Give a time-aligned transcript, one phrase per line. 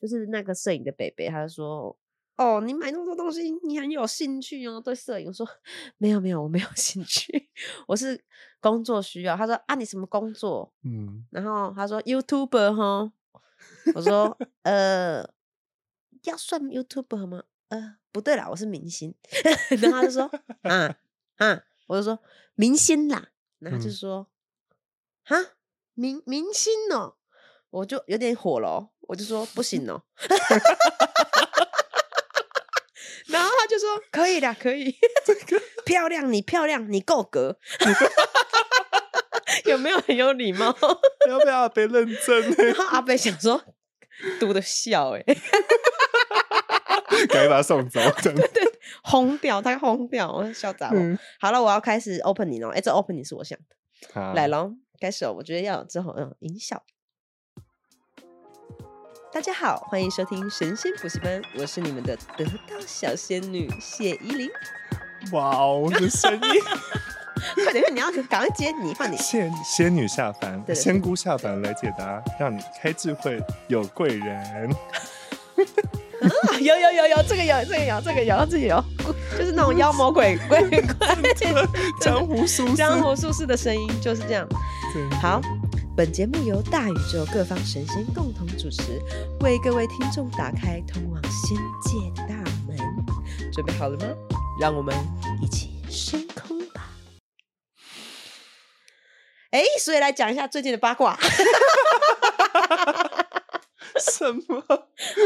[0.00, 1.96] 就是那个摄影的北北，他就说
[2.38, 5.46] ：“哦，你买那么多东西，你很有兴趣哦，对摄影。”我说
[5.98, 7.50] ：“没有没有，我没有兴趣，
[7.88, 8.22] 我是
[8.60, 13.12] 工作需要。”他说：“啊，你什么工作？”嗯，然后他说：“YouTuber 哈。”
[13.94, 15.28] 我说：“呃，
[16.24, 17.42] 要算 YouTuber 吗？
[17.68, 19.14] 呃，不对啦，我是明星。
[19.82, 20.30] ”然后他就说
[20.62, 20.96] ：“啊
[21.36, 22.20] 啊！”我就说
[22.54, 24.28] ：“明星啦。”然后他就嗯说
[25.24, 25.36] ：“哈，
[25.94, 27.16] 明明星哦。”
[27.70, 30.02] 我就有点火了哦，我就说：“不行哦。
[33.28, 34.94] ”然后他就说：“可以的，可以，
[35.84, 37.58] 漂亮，你漂亮，你够格。”
[39.64, 40.66] 有没有很有礼貌？
[41.28, 42.50] 要不要被认真？
[42.68, 43.60] 然后阿北想说，
[44.38, 45.22] 读的笑哎、
[47.28, 48.40] 赶紧把他送走，这样。
[49.02, 50.96] 轰掉，他轰掉，我笑砸我。
[50.96, 53.76] 嗯，好了，我要开始 opening 哦，哎，这 opening 是我想的，
[54.14, 55.32] 好来喽，开始哦。
[55.32, 56.82] 我觉得要有之后嗯音效。
[59.30, 64.50] 大家好，欢迎收听神仙补习班，我是你们的得道小仙女谢依霖。
[65.32, 66.40] 哇哦，这声音，
[67.62, 69.16] 快点，你要赶快接你，放你。
[69.18, 74.70] 仙仙女下凡，对对仙姑下凡来解答，让你开智慧，有贵人。
[76.20, 78.84] 啊有有有有，这个有，这个有，这个有，这个有，
[79.38, 80.60] 就是那种妖魔鬼鬼
[80.98, 81.16] 怪，
[82.00, 84.48] 江湖术士，江湖术士的声音就是这样。
[85.20, 85.40] 好，
[85.98, 89.02] 本节目由大宇宙各方神仙共同主持，
[89.40, 92.36] 为各位听众打开通往仙界的大
[92.68, 92.76] 门。
[93.52, 94.06] 准备好了吗？
[94.60, 94.94] 让我们
[95.42, 96.90] 一起升空吧！
[99.50, 101.18] 哎，所以来讲一下最近的八卦，
[103.98, 104.62] 什么？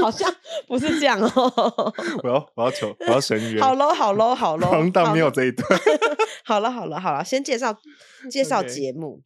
[0.01, 0.35] 好像
[0.67, 1.93] 不是这样哦。
[2.23, 5.69] 我要我要求我要神约，好喽，好喽，好喽，荒诞没有好这一段。
[6.47, 7.77] 好了，好了，好了，先介绍
[8.31, 9.23] 介绍节目。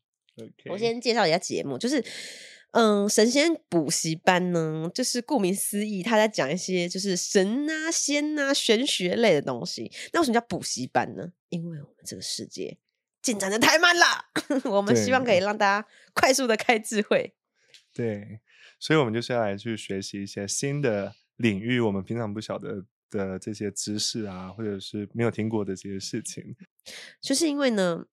[0.70, 2.05] 我先介绍一下节目，就是
[2.73, 9.91] 嗯，神仙补习班呢，就是顾名思义，他在讲一些就是神啊、仙啊、玄学类的东西。
[10.12, 11.33] 那为什么叫补习班呢？
[11.48, 12.77] 因为我们这个世界
[13.22, 14.05] 进展的太慢了，
[14.71, 17.34] 我们希望可以让大家快速的开智慧。
[17.94, 18.41] 对，
[18.78, 26.55] 所以我们就是要来去学习一些新的领域，我们平常不晓得的这些知识啊，或者是没有听过的这些事情。
[27.22, 28.05] 就是因为呢，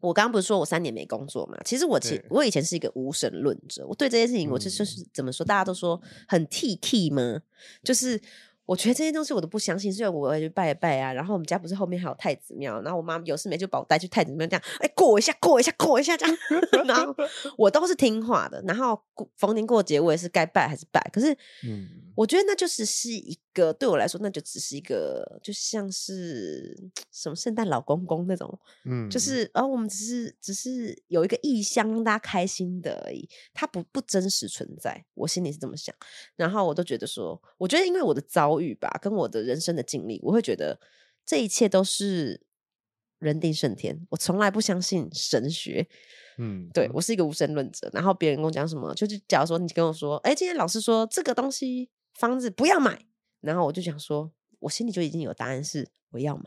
[0.00, 1.58] 我刚刚不是说我三年没工作嘛？
[1.64, 7.40] 其实我其我以前是一个无神论者，我对这件事情我就是怎么说，大家都说很 T K 吗？
[7.82, 8.20] 就是。
[8.66, 16.36] 我觉得这些东西我都不相信，所以我也去拜一拜啊，然后我们家不是后面还有太子庙，然后我妈有事没就把我带去太子庙，这样哎过一下过一下过一下这样，
[16.86, 17.12] 然后
[17.58, 19.02] 我都是听话的，然后
[19.36, 26.76] 逢年过节我也是该拜还是拜，可是嗯，我觉得那就是是一个对我来说，那就只是一个，就像是
[27.10, 35.04] 什么圣诞老公公那种，嗯，就是呃，我们只是只是有一个意向让大家开心的而已，它不不真实存在。
[35.14, 35.94] 我心里是这么想，
[36.36, 40.78] 然后我都觉得说，我觉得因为我的遭遇吧，跟我的人生的经历，我会觉得
[41.26, 42.40] 这一切都是
[43.18, 44.06] 人定胜天。
[44.10, 45.86] 我从来不相信神学，
[46.38, 47.90] 嗯，对我是一个无神论者。
[47.92, 53.06] 然后别人跟我讲什么，就是假如说你跟我说，哎，今天老师说这个东西房子不要买，
[53.40, 56.44] 然后我就想说，我心里就已经有答案是我要买，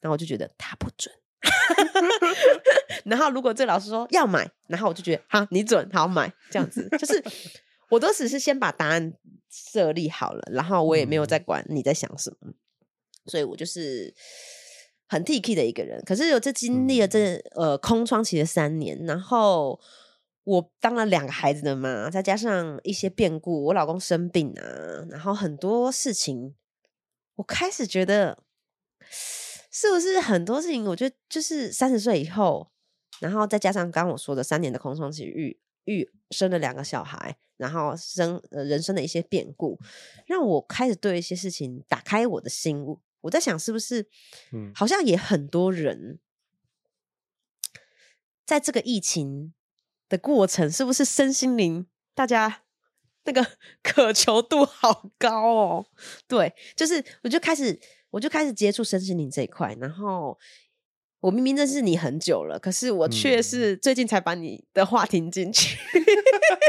[0.00, 1.14] 然后我就觉得他不准。
[3.04, 7.22] 然后如果这老师说要买，然后我就觉得好，你准，好买，这样子就是
[7.90, 9.14] 我都只是先把答案
[9.50, 12.52] 设立好了，然后我也没有在管你在想什么，
[13.26, 14.14] 所以我就是
[15.06, 16.02] 很 T K 的一个人。
[16.04, 19.80] 可是有这经历了这、呃空窗期的三年，然后
[20.48, 26.54] 我当了两个孩子的妈，再加上一些变故，我老公生病啊，然后很多事情，
[27.34, 28.42] 我开始觉得
[29.70, 32.70] 是不是很多事情，我觉得就是三十岁以后，
[33.20, 39.78] 然后再加上刚刚我说的三年的空窗期，育育生了两个小孩，然后生呃人生的一些变故，
[40.26, 42.82] 让我开始对一些事情打开我的心。
[42.82, 44.08] 我我在想，是不是
[44.52, 46.18] 嗯好像也很多人
[48.46, 49.52] 在这个疫情
[50.08, 52.62] 的过程，是不是身心灵大家
[53.24, 53.46] 那个
[53.82, 55.86] 渴求度好高哦？
[56.26, 57.78] 对，就是我就开始
[58.10, 60.38] 我就开始接触身心灵这一块，然后
[61.20, 65.78] 我明明认识你很久了，可是我却嗯是最近才把你的话听进去，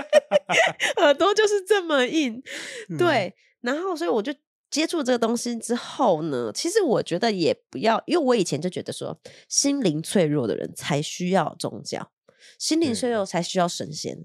[0.98, 2.42] 耳朵就是这么硬，
[2.90, 4.34] 嗯对，然后所以我就。
[4.72, 12.12] 接触这个东西之后呢，其实我觉得也不要，因为我以前就觉得说，心灵脆弱的人才需要宗教，
[12.58, 13.10] 心灵脆。
[13.10, 14.18] 对弱才需要神仙。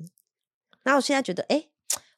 [0.82, 1.68] 然后我现在觉得，哎，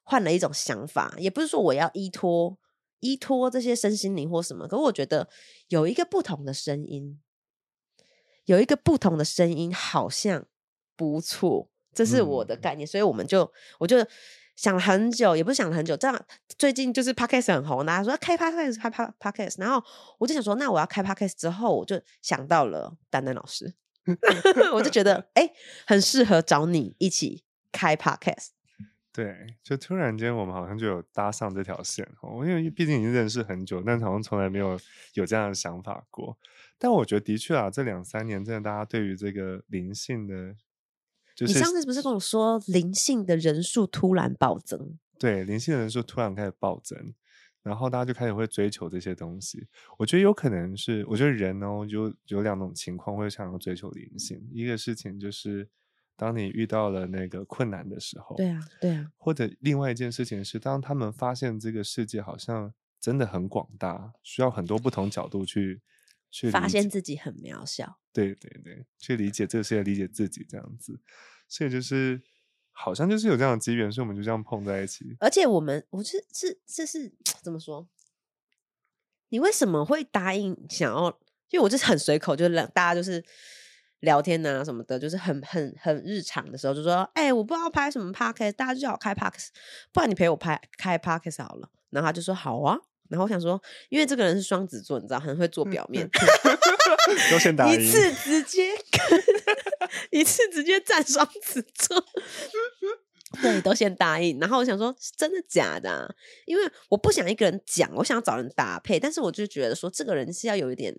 [0.02, 2.58] 换了一种想法，也不是说我要依托
[3.00, 5.28] 依托这些身心灵或什么，可是我觉得
[5.68, 7.20] 有一个不同的声音，
[8.46, 10.46] 有一个不同的声音好像
[10.96, 12.60] 不错，这是我的嗯。
[12.60, 13.96] 概念，所以我们就我就
[14.56, 16.26] 想了很久，也不是想了很久，这样
[16.58, 19.84] 最近就是 podcast 很红，大家说开 podcast 开 pod podcast，然后
[20.18, 23.74] 我就想说，那我要开 podcast 之后，我就想到了丹丹老师，
[24.74, 25.50] 我就觉得哎、
[25.86, 28.48] 很适合找你一起开 podcast。
[29.12, 34.78] 对，就突然间我们好像就有搭上这条线哦，因为毕竟已经认识很久，但好像从来没有
[35.14, 36.36] 有这样的想法过。
[36.78, 40.54] 但我觉得的确啊，这两三年真的大家对于这个灵性的，
[41.34, 44.98] 就你上次不是跟我说灵性的人数突然暴增？
[45.18, 47.14] 对灵性的人数突然开始暴增，
[47.66, 49.66] 然后大家就开始会追求这些东西。
[49.98, 55.68] 我觉得有可能是，我觉得人哦有有两种情况会想要追求灵性，一个事情就是
[56.14, 65.82] 当你遇到了那个困难的时候，对啊，对啊，或者另外一件事情是，当他们发现这个世界好像真的很广大，需要很多不同角度去
[66.30, 67.98] 去发现自己很渺小。
[68.12, 71.00] 对对对，去理解这个世界，理解自己这样子。
[71.48, 72.22] 所以就是
[72.78, 75.16] 好像就是有这样的机缘，所以我们就这样碰在一起。
[75.18, 77.10] 而且我们，我是是这是
[77.42, 77.88] 怎么说？
[79.30, 81.18] 你为什么会答应想要？
[81.50, 83.24] 因为我就是很随口，就是两大家就是
[84.00, 89.48] 聊天啊、什么的，就是很很很日常的时候，就说：“哎、我不知道拍什么 podcast，大家就叫我开 podcast，
[89.92, 92.78] 不然你陪我拍开 podcast 好了。”然后他就说：“好啊。”
[93.08, 96.10] 然后我想说，因为这个人是双子座，你知道，很会做表面，
[97.30, 99.18] 都先答一，次直接跟
[100.10, 102.04] 一次直接占双子座，
[103.42, 104.38] 对，都先答应。
[104.38, 106.08] 然后我想说，是真的假的啊、
[106.46, 110.96] 因为我不想一个人讲，我想要找人搭配，但是我就觉得说，这个人是要有一点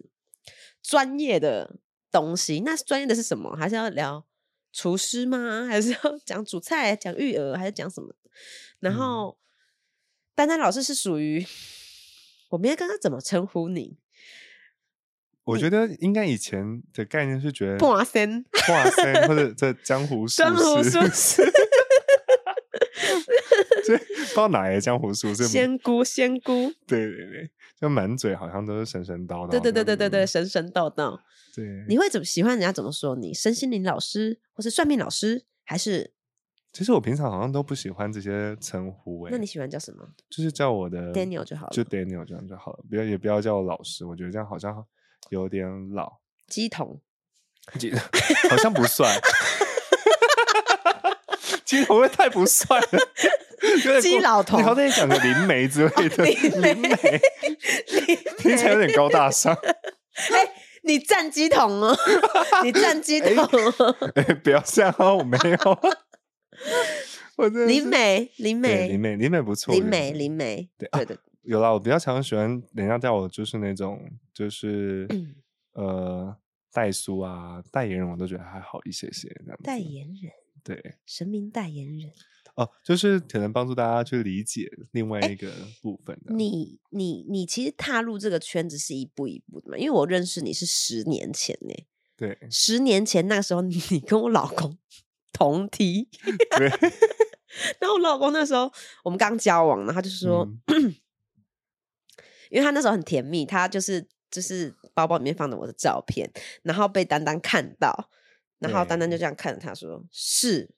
[0.82, 1.78] 专业的
[2.12, 2.62] 东西。
[2.62, 3.56] 那专业的是什么？
[3.56, 4.26] 还是要聊
[4.72, 5.66] 厨师吗？
[5.68, 8.14] 还是要 讲煮菜、讲育儿，还是讲什么？
[8.80, 9.38] 然嗯后，
[10.36, 11.46] 丹丹老师是属于
[12.50, 13.98] 我们要跟他怎么称呼你？
[15.48, 18.46] 我觉得应该以前的概念是觉得哇森。
[18.70, 21.44] 哇塞，或者在江湖术江湖士，术 士，
[23.86, 27.50] 这不知道哪来的江湖术士，仙姑，仙姑，对对对，
[27.80, 31.18] 就满嘴好像都是神神叨叨，对对对对对对，对神神叨叨。
[31.56, 31.86] 对。
[31.88, 33.34] 你会怎么喜欢人家怎么说你？
[33.34, 36.14] 身心灵老师，或是算命老师，还是？
[36.74, 40.08] 其实我平常好像都不喜欢这些称呼、欸，那你喜欢叫什么？
[40.30, 44.86] 就是叫我的 Daniel 就好了就 Daniel 这样就好了，不要也不要叫我老师，我觉得这样好像
[45.30, 47.02] 有点老，鸡童，
[47.80, 48.00] 记得
[48.50, 49.20] 好像不帅，
[51.66, 57.22] 鸡头会太不算了，鸡老头你好歹也讲个灵媒之类的，灵媒灵媒
[58.38, 59.54] 听起来有点高大上，
[60.32, 60.52] 哎、
[60.84, 61.98] 你站鸡桶哦，
[62.64, 63.96] 你站鸡桶哦。
[64.16, 65.80] 哎、不要这样哦，我没有，
[67.36, 74.00] 我林美，林对美，灵媒灵媒不错，林美，媒林美，对对，有啦，我比较常喜欢人家叫我就是那种
[74.38, 75.36] 就是、嗯
[75.74, 76.38] 呃
[76.72, 79.28] 代书啊代言人，我都觉得还好一些些。
[79.64, 80.32] 代言人，
[80.64, 82.12] 对神明代言人。
[82.56, 85.52] 哦，就是可能帮助大家去理解另外一个
[85.82, 86.34] 部分的。
[86.34, 89.78] 你你你其实踏入这个圈子是一步一步的嘛？
[89.78, 91.74] 因为我认识你是十年前呢、
[92.16, 94.78] 对十年前那个时候，你跟我老公
[95.32, 96.10] 同梯，
[96.58, 96.68] 对，
[97.80, 98.72] 然后我老公那时候
[99.04, 100.96] 我们刚交往，然后他就说，嗯
[102.50, 106.30] 因为他那时候很甜蜜，他就是就是包包里面放着我的照片，
[106.64, 108.10] 然后被丹丹看到，
[108.60, 110.70] 然后丹丹就这样看着他说：“是，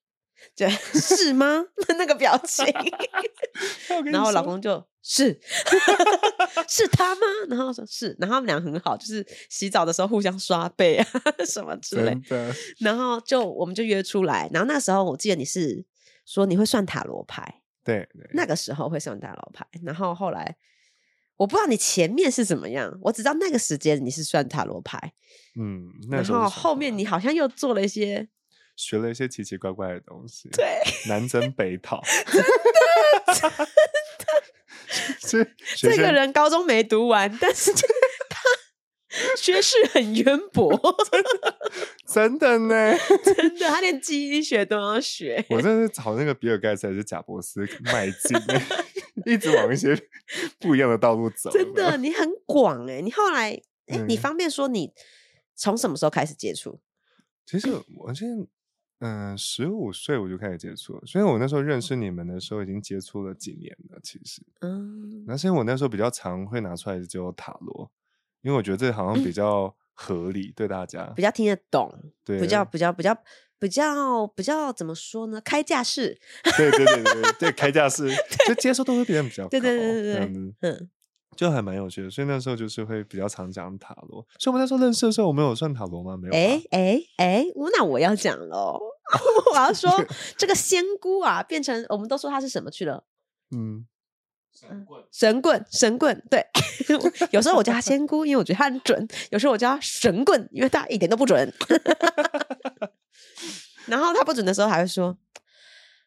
[0.56, 1.66] 对，是吗？”
[1.98, 2.66] 那个表情，
[4.12, 5.40] 然后我老公就是
[6.68, 7.22] 是他吗？
[7.50, 11.06] 然后说是，然后他们俩很好，就是洗澡的时候互相刷背啊
[11.46, 15.84] 什么之类，的然后就我们就约出来，然后那时候我记得你是
[16.26, 20.58] 说你会算塔罗牌，对对，那个时候会算塔罗牌，然后后来
[21.40, 25.14] 我不知道你前面是怎么样，我只知道那个时间你是算塔罗牌，
[25.58, 28.28] 嗯，那然时候是后后面你好像又做了一些，
[28.76, 30.66] 学了一些奇奇怪怪的东西，对，
[31.08, 32.04] 南征北讨，
[35.22, 37.72] 是 学生这个人高中没读完，但是
[38.28, 40.70] 他学识很渊博，
[42.06, 45.44] 真的呢，真的，他连基因学都要学。
[45.50, 48.38] 我真的是朝那个比尔盖茨还是贾伯斯迈进，
[49.26, 49.96] 一直往一些
[50.60, 51.50] 不一样的道路走。
[51.52, 53.52] 真的，你很广哎、你后来
[53.88, 54.94] 哎、你嗯方便说你
[55.56, 56.80] 从什么时候开始接触？
[57.46, 58.48] 其实我现在，
[59.00, 64.00] 嗯，十五岁我就开始接触了，所以我那时候认识你们的时候已经接触了几年了。
[64.04, 67.92] 其实，嗯，那是因为我那时候比较常会拿出来就塔罗，
[68.42, 71.92] 因为我觉得这好像比较合理，对大家比较听得懂，
[72.24, 73.18] 对比较比较比较
[73.60, 75.42] 比较比较怎么说呢？
[75.42, 76.18] 开架式，
[76.58, 78.10] 对对对对对对，开架式
[78.48, 80.90] 就接受度会变得比较高，对对对对对嗯，
[81.36, 82.10] 就还蛮有趣的。
[82.10, 84.26] 所以那时候就是会比较常讲塔罗。
[84.40, 86.18] 所以我们那时候认识的时候，我们有算塔罗吗？
[86.18, 86.38] 没有吧。
[86.38, 88.80] 哎哎哎，我那我要讲喽，
[89.54, 89.90] 我要说
[90.38, 93.04] 这个仙姑啊，变成我们都说她是什么去了？
[93.56, 93.86] 嗯，
[94.60, 96.24] 神棍，神棍，神棍。
[96.30, 96.46] 对，
[97.32, 99.00] 有时候我叫他仙姑，因为我觉得他很准；
[99.32, 101.52] 有时候我叫他神棍，因为他一点都不准。
[103.88, 105.18] 然后他不准的时候，还会说：“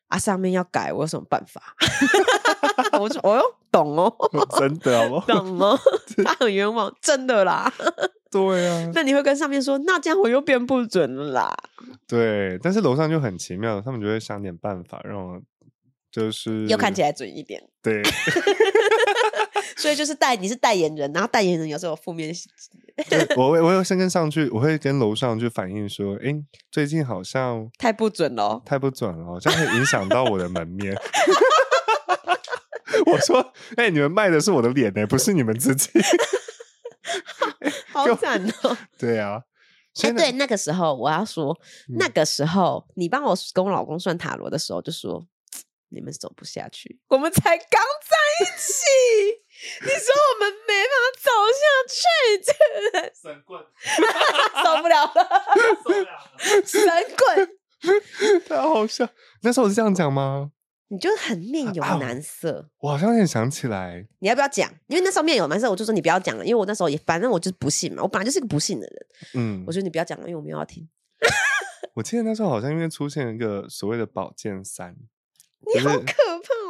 [0.09, 1.62] 啊，上面要改，我有什么办法？”
[3.00, 3.42] 我说：“哦哟，
[3.73, 4.14] 懂哦，
[4.59, 5.26] 真的好不好？
[5.26, 5.78] 懂哦。”
[6.25, 7.73] 他很冤枉，真的啦。
[8.30, 11.56] 对啊，那你会跟上面说：“那这样我又变不准了啦。”
[12.06, 15.40] 对，但是楼上就很奇妙，他们就会想点办法让我
[16.12, 17.61] 就是又看起来准一点。
[17.83, 18.02] 对，
[19.76, 22.33] 所以就是代你是代言人，然后代言人有时候有负面。
[23.37, 26.33] 我我我有先跟上去，我会跟楼上去反映说：“哎，
[26.71, 30.95] 最近好像太不准了，太不准了，这样会影响到我的门面。”
[33.07, 35.90] 我说：“哎，你们卖的是我的脸呢，不是你们自己。
[37.88, 38.76] ”好惨哦！
[38.99, 39.42] 对啊，
[40.02, 41.59] 哎，对，那个时候我要说，
[41.99, 45.26] 那个时候你帮我跟我老公算塔罗的时候，就说
[45.92, 48.84] 你们走不下去，我们才刚在一起，
[49.82, 53.61] 你说我们没法走下去，神棍
[54.64, 55.11] 受不了了，
[55.76, 56.80] 受不了了，神
[57.16, 59.08] 棍， 太好笑。
[59.42, 60.52] 那时候我是这样讲吗？
[60.88, 64.06] 你就很面有难色，我好像有点想起来。
[64.18, 64.70] 你要不要讲？
[64.88, 69.06] 因为那时候面有难色，我就说你不要讲了，因为我那时候也反正我就是不信嘛，我本来就是个不信的人。
[69.34, 70.87] 嗯，我说你不要讲了，因为我没有要听。
[71.94, 74.94] 我记得那时候好像因为出现一个所谓的宝剑三，
[75.75, 76.04] 你好可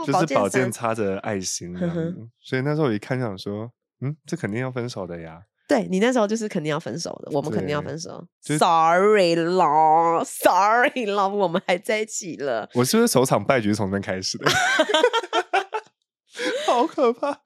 [0.06, 1.76] 怕，就是宝剑插着爱心，
[2.40, 3.70] 所以那时候我一看就想说，
[4.00, 5.42] 嗯，这肯定要分手的呀。
[5.68, 8.26] 对你那时候就是肯定要分手的，我们肯定要分手。
[8.42, 12.68] Sorry 啦， Sorry 啦，我们还在一起了。
[12.74, 14.50] 我是不是首场败局从那开始的？
[16.66, 17.40] 好可怕！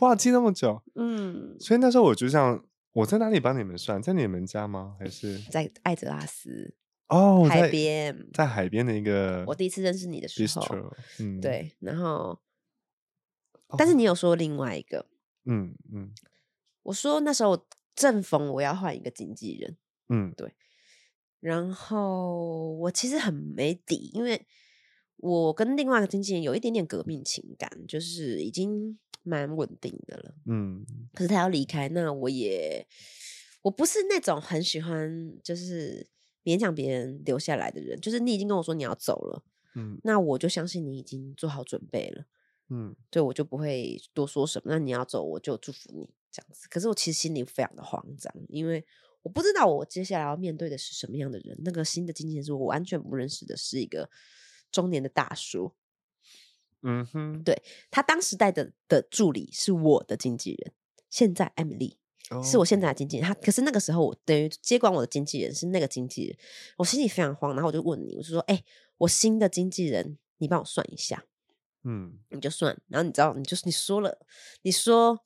[0.00, 0.82] 哇，记那么久。
[0.94, 4.94] 嗯，所以那时候我就想我在哪里帮你们算，在你们家吗？
[5.00, 6.74] 还是在艾泽拉斯？
[7.08, 9.44] 哦，海边，在海边的一个。
[9.46, 12.40] 我第一次认识你的时候，嗯，对，然后，
[13.76, 13.94] 但是。
[13.94, 15.06] 你有说另外一个，
[15.44, 16.12] 嗯嗯。
[16.84, 19.76] 我说那时候正逢我要换一个经纪人，
[20.08, 20.52] 嗯，对，
[21.40, 24.46] 然后我其实很没底，因为
[25.16, 30.84] 我跟另外一个经纪人有一点点革命情感，就是已经蛮稳定的了，嗯，
[31.14, 32.86] 可是他要离开，那我也
[33.62, 36.06] 我不是那种很喜欢就是
[36.44, 39.42] 勉强别人留下来的人，就是你已经跟我说你要走了，
[39.74, 42.26] 嗯，那我就相信你已经做好准备了，
[42.68, 46.08] 嗯，对我就不会多说什么，那你要走我就祝福你。
[46.30, 48.84] 这样子，可是我其实心里非常的慌张，因为
[49.22, 51.56] 我不知道我接下来要面对的是什么样的人。
[51.64, 54.10] 那个新的经纪人是我完全不认识的，是一个
[54.72, 55.72] 中年的大叔。
[56.82, 60.72] 嗯哼，对他当时带的的助理是我的经纪人，
[61.08, 61.98] 现在 Emily
[62.42, 63.26] 是我现在的经纪人。
[63.26, 66.36] 他可是那个时候我等于接管我的经纪人是那个经纪人，
[66.78, 67.52] 我心里非常慌。
[67.54, 68.64] 然后我就问你，我就说：“哎，
[68.98, 71.24] 我新的经纪人，你帮我算一下。”
[71.84, 72.80] 嗯，你就算。
[72.88, 74.26] 然后你知道，你就是你说了，
[74.62, 75.24] 你说。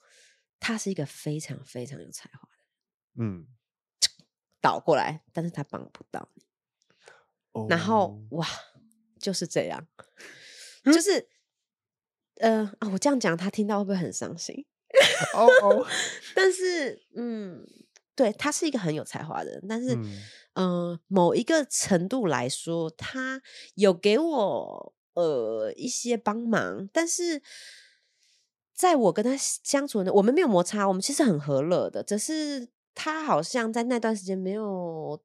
[0.60, 3.46] 他是一个非常非常有才华的，嗯，
[4.60, 6.42] 倒过来，但是他帮不到你。
[7.68, 8.44] 然后哇，
[9.20, 9.86] 就是这样，
[10.82, 11.28] 就是，
[12.40, 14.66] 呃啊，我这样讲，他听到会不会很伤心？
[15.34, 15.86] 哦 哦，
[16.34, 17.66] 但是，嗯，
[18.14, 19.96] 对他是一个很有才华的人，但是，
[20.54, 23.42] 嗯，某一个程度来说，他
[23.74, 27.42] 有给我呃一些帮忙，但是。
[28.78, 32.00] 在我跟他相处的，我们没有摩擦，我们其实很和乐的。
[32.00, 35.20] 只是他好像在那段时间没有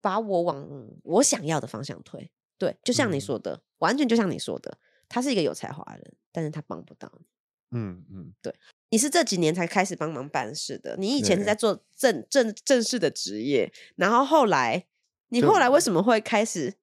[0.00, 0.66] 把我往
[1.04, 2.32] 我想要的方向推。
[2.56, 7.26] 对，就像你说的，完全就像你说的，他是一个有才华的人，但是他帮不到你。
[7.72, 8.54] 嗯嗯，对，
[8.90, 14.86] 你是这几年才开始帮忙办事的，你以前是在做正正正式的职业，然后后来
[15.28, 16.74] 你后来为什么会开始？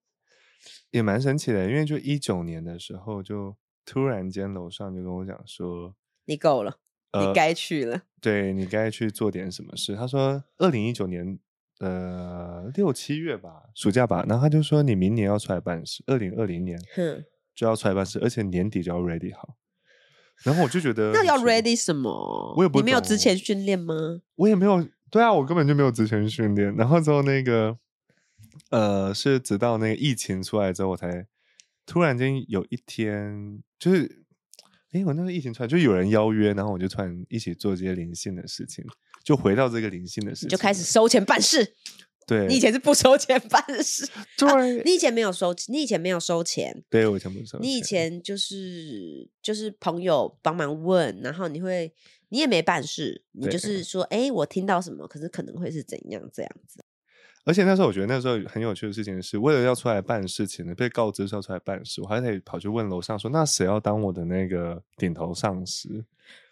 [0.91, 3.55] 也蛮神奇的，因为就一九年的时候就。
[3.85, 6.77] 突然间，楼上就跟我讲说：“你够了，
[7.19, 8.03] 你该去了。
[8.21, 11.39] 对你该去做点什么事。”他说：“二零一九年，
[11.79, 16.79] 呃，六七月吧，暑假吧。”然后他就说：“你明年要出来办事，二零二零年
[17.55, 19.57] 就要出来办事，而且年底就要 ready 好。”
[20.43, 22.53] 然后我就觉得，那要 ready 什么？
[22.57, 24.21] 我也不，你没有之前训练吗？
[24.35, 24.87] 我也没有。
[25.09, 26.75] 对啊，我根本就没有之前训练。
[26.75, 27.77] 然后之后那个，
[28.69, 31.27] 呃，是直到那个疫情出来之后，我才。
[31.85, 34.23] 突然间有一天，就是，
[34.91, 38.85] 哎，我那个疫情出来，就有人邀约，然后我就突然一起做这些灵性的事情，
[39.23, 41.73] 就回到这个灵性的事情，就开始收钱办事。
[42.29, 44.07] 对，你以前是不收钱办事，
[44.37, 51.91] 对，你以前没有收，你以前没有收钱，对我以前不收，你以前就是就是朋友帮忙问，然后你会，
[52.29, 56.79] 你也没办事，你就是说，哎，我听到什么，可是可能会是怎样这样子。
[57.45, 66.05] 而且那时候我觉得那时候很有趣的事情是，为了要出来办事情呢，被告知是要出来办事，我还得跑去问楼上说，那谁要当我的那个顶头上司？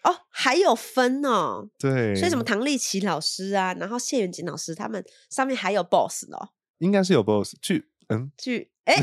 [0.04, 8.96] 哦，还有分哦，对，所以什么唐立奇老师啊，然后谢元锦老师他们上面还有 boss 哦，应该是有 boss 去嗯，去哎，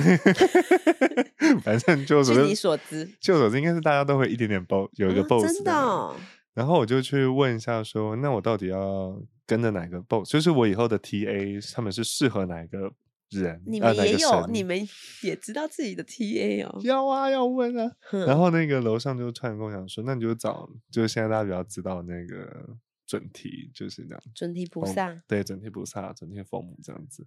[1.62, 6.16] 反正就据是你所知，据我所知，应该是大家都会一点点 boss 有一个啊 boss 真的哦，
[6.54, 10.30] 然后我就去问一下说，那我到底要跟着哪个 boss？
[10.30, 12.92] 就是我以后的 TA 他们是适合哪一个
[13.30, 13.60] 人？
[13.66, 14.88] 你们也有，神你们
[15.22, 17.90] 也知道自己的 TA 哦，要啊要问啊。
[18.26, 24.22] 然后那个楼上就突然跟我讲说，那你就找就是现在大家比较知道那个准提，就是这样。
[24.32, 27.26] 准提菩佛萨，对准提菩萨、准提佛母这样子。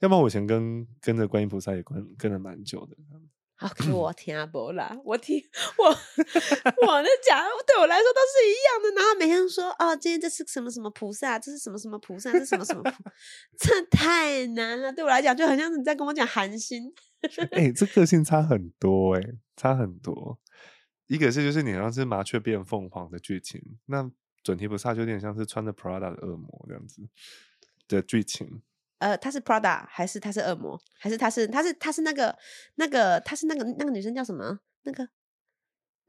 [0.00, 2.96] 要不然我以前跟跟着观音菩萨也跟跟了蛮久的。
[3.56, 5.40] 好，可是我听不啦，我听
[5.78, 12.90] 我我那讲对我来说都是一样的，然后每天说哦，今天这是什么什么菩萨，这是什么什么菩萨，这是什么什么菩，
[13.56, 16.92] 这太难了，对我来讲就很像是你在跟我讲寒心。
[17.52, 19.22] 哎、这个性差很多哎、
[19.56, 20.38] 差很多。
[21.06, 24.10] 一个是就是你好像是麻雀变凤凰的剧情，那
[24.42, 27.02] 准提菩萨就有点像是穿着 Prada 的恶魔这样子
[27.86, 28.62] 的剧情。
[28.98, 32.34] 呃，他是 Prada 还是他是恶魔，还是他是他是他是那个
[32.76, 34.58] 那个他是那个那个女生叫什么？
[34.84, 35.04] 那个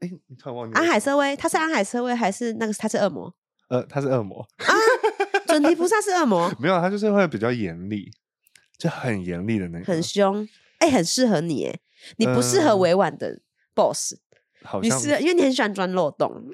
[0.00, 3.34] 哎、你突然忘记安海瑟薇，他是安海瑟薇还是那个他是恶魔？
[3.68, 4.72] 呃，他是恶魔啊，
[5.46, 8.10] 准提菩萨是恶魔， 没有，他就是会比较严厉，
[8.78, 10.46] 就很严厉的那个，很凶，
[10.78, 11.80] 哎、很适合你哎，
[12.18, 13.40] 你不适合嗯委婉的
[13.74, 14.14] boss。
[14.82, 16.44] 你好像是因为你很喜欢钻漏洞，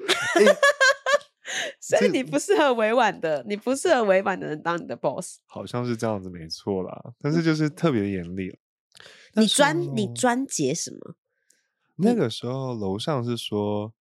[1.79, 5.39] 所以你不适合委婉的，你不适合委婉的人当你的 boss。
[5.45, 7.13] 好像是这样子，没错啦。
[7.19, 8.57] 但是就是特别严厉。
[9.35, 11.15] 你专你专解什么？
[11.97, 13.93] 那个时候楼上是说，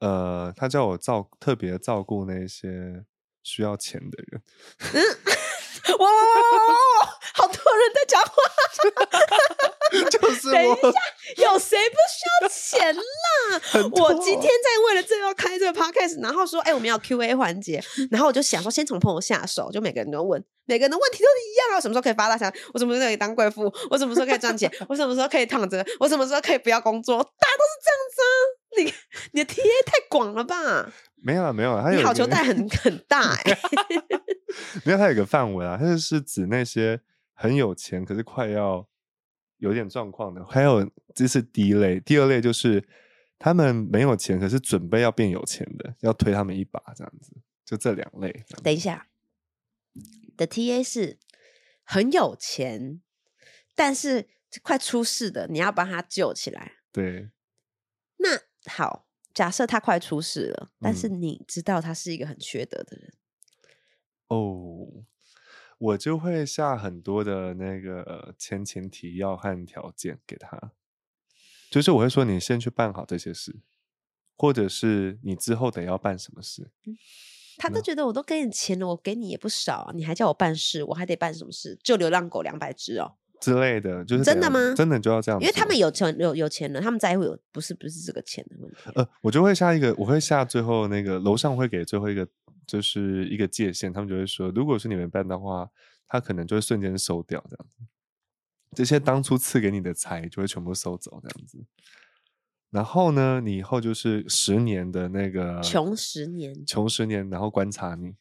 [0.00, 3.04] 呃，他叫我照特别照顾那些
[3.42, 4.42] 需要钱的人。
[5.98, 7.18] 哇哇哇哇哇哇！
[7.34, 8.32] 好多人在讲话，
[10.10, 13.82] 就是等一下，有谁不需要钱啦？
[13.92, 22.52] 我今天在为了这个要开这个 podcast，然后说，哎、我们要 Q A 环节，然后我就想说，先从朋友下手，就每个人都问，每个人的问题都是一样啊，什么时候可以发大财？
[22.72, 23.72] 我什么时候可以当贵妇？
[23.90, 24.70] 我什么时候可以赚钱？
[24.88, 25.84] 我什么时候可以躺着？
[26.00, 27.16] 我什么时候可以不要工作？
[27.18, 28.30] 大家都是这样子啊！
[28.76, 28.92] 你
[29.32, 30.92] 你的 T A 太广了吧？
[31.22, 33.58] 没有啊没有啊，他有你好球带很很大哎、
[34.84, 37.00] 没有，它有个范围啊，它就是指那些
[37.34, 38.86] 很有钱，可是快要
[39.64, 40.44] 有点状况的。
[40.46, 42.86] 还有这是第一类，第二类就是
[43.38, 47.32] 他们没有钱，可是准备要变有钱的，要推他们一把这样子。
[47.64, 48.44] 就这两类。
[48.62, 49.08] 等一下，
[50.36, 51.18] 的 T A 是
[51.82, 53.00] 很有钱，
[53.74, 54.28] 但是
[54.62, 56.72] 快出事的，你要帮他救起来。
[56.92, 57.30] 对，
[58.18, 58.28] 那
[58.70, 63.14] 好，假设他快出事了，但是嗯你知道他是一个很缺德的人，
[64.28, 64.86] 哦，
[65.78, 70.72] 我就会下很多的那个呃前情提要和条件给他，
[71.70, 73.56] 就是我会说你先去办好这些事，
[74.36, 76.70] 或者是你之后得要办什么事。
[77.56, 81.78] 他都觉得我都给你钱了，我给你也不少啊，你还叫我办事，我还得办什么事？
[81.84, 88.78] 就流浪狗两百只哦，之类的，就是真的吗真的就要这样，因为他们有钱有有钱了，他们在乎有不是不是这个钱的问题。
[88.96, 92.26] 呃，我就会下一个，我会下最后那个楼上会给最后一个，
[92.66, 95.70] 就是一个界限，他们就会说，如果是你们办的话，
[96.06, 97.78] 他可能就会瞬间收掉这样子，
[98.74, 101.64] 这些当初赐给你的财就会全部收走这样子。
[102.70, 106.66] 然后呢，你以后就是十年的那个穷十年。
[106.66, 108.14] 穷十年，然后观察你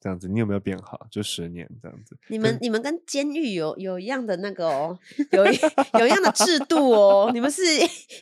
[0.00, 1.06] 这样子，你有没有变好？
[1.10, 2.16] 就十年这样子。
[2.28, 4.98] 你们你们跟监狱有有一样的那个哦，
[5.32, 5.58] 有一
[6.00, 7.62] 有一样的制度哦，你们是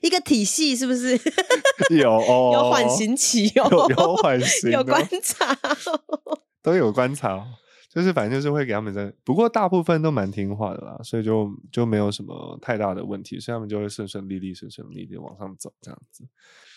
[0.02, 1.18] 一个体系是不是？
[1.96, 6.40] 有哦，有缓刑期哦，有有缓刑有哦观察哦。
[6.60, 7.46] 都有观察哦，
[7.88, 16.24] 就是反正就是会给他们在，不过大部分都蛮听话的啦，所以就就没有什么太大的问题，所以他们就会顺顺利利、顺顺利利往上走这样子。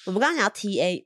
[0.05, 1.05] 我们刚刚讲到 TA，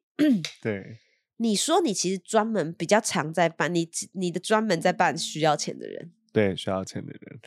[0.62, 0.98] 对，
[1.38, 6.12] 你说你其实专门比较常在办，你你的专门在办需要钱的人。
[6.32, 7.40] 对，需要钱的人，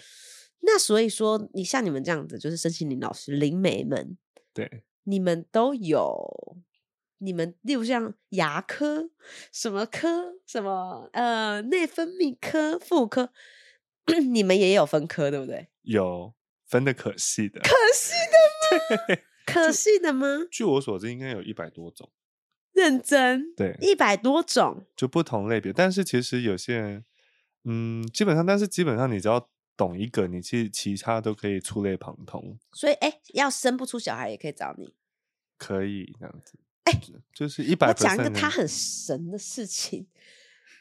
[0.60, 4.16] 那所以说，你像你们这样子，就是申请林老师、灵媒们，
[4.54, 6.56] 对，你们都有，
[7.18, 9.10] 你们例如像牙科、
[9.52, 13.30] 什么科、什么呃内分泌科、妇科，
[14.30, 15.68] 你们也有分科，对不对？
[15.82, 16.32] 有
[16.66, 19.20] 分的可细的，可细的吗？
[19.44, 20.46] 可细的吗？
[20.50, 22.10] 据我所知，应该有一百多种，
[22.78, 25.72] 认真，对，一百多种，就不同类别。
[25.72, 27.04] 但是其实有些人，
[27.64, 34.94] 嗯，基本上，但是基本上你只要懂一个，你其其他都可以触类旁通，所以哎，要生不出小孩也可以找你。
[35.58, 36.58] 可以这样子。
[36.84, 36.92] 哎，
[37.34, 37.88] 就是一百。
[37.88, 40.06] 我讲一个他很神的事情，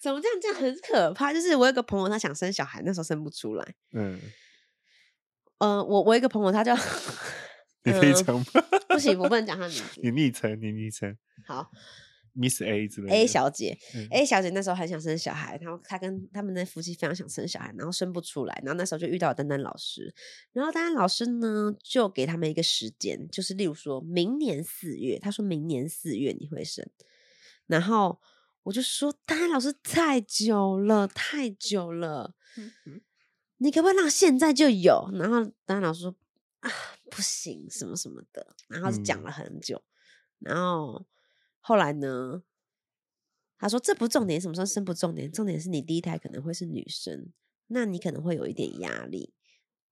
[0.02, 0.38] 怎么这样？
[0.40, 1.34] 这样很可怕。
[1.34, 3.76] 就是我有个朋友，他想生小孩，那时候生不出来。
[3.94, 4.20] 嗯，
[5.58, 6.76] 呃，我我有一个朋友，他叫
[7.88, 8.46] 你可以呃讲吗？
[8.90, 10.02] 不行，我不能讲他名字。
[10.02, 11.72] 你昵称，你昵称好
[12.36, 13.16] ，Miss A 之类的。
[13.16, 20.14] ，A 小姐嗯，A 小姐那时候很想生小孩，然后她跟他们那夫妻非常想生小孩，然后生不出来，然后那时候就遇到了丹丹老师，
[20.54, 26.88] 然后丹丹老师呢就给他们一个时间，就是例如说明年四月，他说明年四月你会生，
[27.68, 28.20] 然后
[28.64, 32.36] 我就说丹丹老师太久了，太久了，
[33.58, 35.10] 你可不可以让现在就有？
[35.14, 36.16] 然后丹丹老师说
[36.60, 36.72] 啊
[37.10, 39.84] 不行，什么什么的，然后就讲嗯了很久，
[40.40, 41.06] 然后
[41.60, 42.44] 后来呢？
[43.60, 47.34] 他说：“这不重点，什么时候生不重点，重点是你第一胎可能会是女生，
[47.70, 49.34] 那你可能会有一点压力。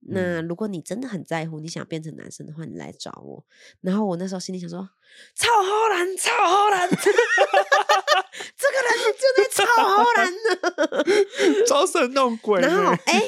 [0.01, 3.43] 那嗯如果你真的很在乎，你想变成男生的话，你来找我。
[3.81, 4.87] 然后我那时候心里想说：
[5.33, 7.09] 超好男，超好男， 这个
[8.85, 11.65] 人真的超好男呢。
[11.65, 12.61] 装神弄鬼。
[12.61, 13.19] 然后，哎、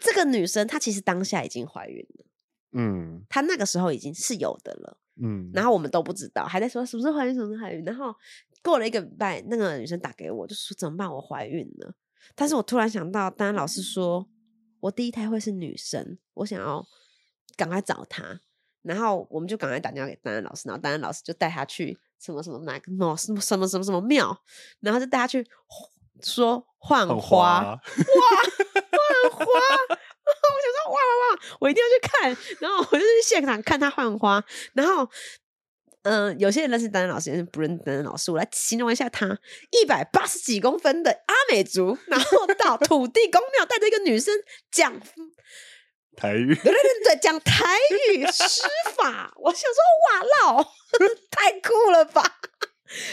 [0.00, 2.26] 这个女生她其实当下已经怀孕了，
[2.74, 4.98] 嗯她那个时候已经是有的了。
[5.22, 7.84] 嗯，然后我们都不知道，还在说什么时候怀孕，什么时候怀孕。
[7.84, 8.12] 然后
[8.62, 11.94] 过了一个礼拜，那个女生打给我，就说怎么办，我怀孕了。
[12.34, 14.28] 但是我突然想到，当然老师说
[14.80, 16.84] 我第一胎会是女生，我想要
[17.56, 18.40] 赶快找她。
[18.82, 24.36] 然后我们就赶快打电话给丹丹老师，然后丹丹老师就带她去什么什么哪个庙，什么什么什么什么庙，
[24.80, 25.46] 然后就带她去
[26.22, 27.76] 说换很花，花，
[29.30, 29.46] 换花。
[30.64, 32.36] 我想说，哇哇哇，我一定要去看。
[32.60, 34.42] 然后我就去现场看他换花。
[34.74, 35.08] 然后，
[36.02, 38.30] 嗯、有些人认识丹丹老师，有些人不认识丹丹老师。
[38.30, 39.38] 我来形容一下他：
[39.70, 44.34] 一百八十几公分的阿美族，然后到土地公庙带着一个女生
[44.70, 45.08] 讲，对
[46.16, 46.54] 台语。
[46.54, 47.64] 对对对，讲台
[48.12, 48.62] 语施
[48.96, 49.32] 法。
[49.36, 50.62] 我想说，哇老，
[51.30, 52.22] 太酷了吧！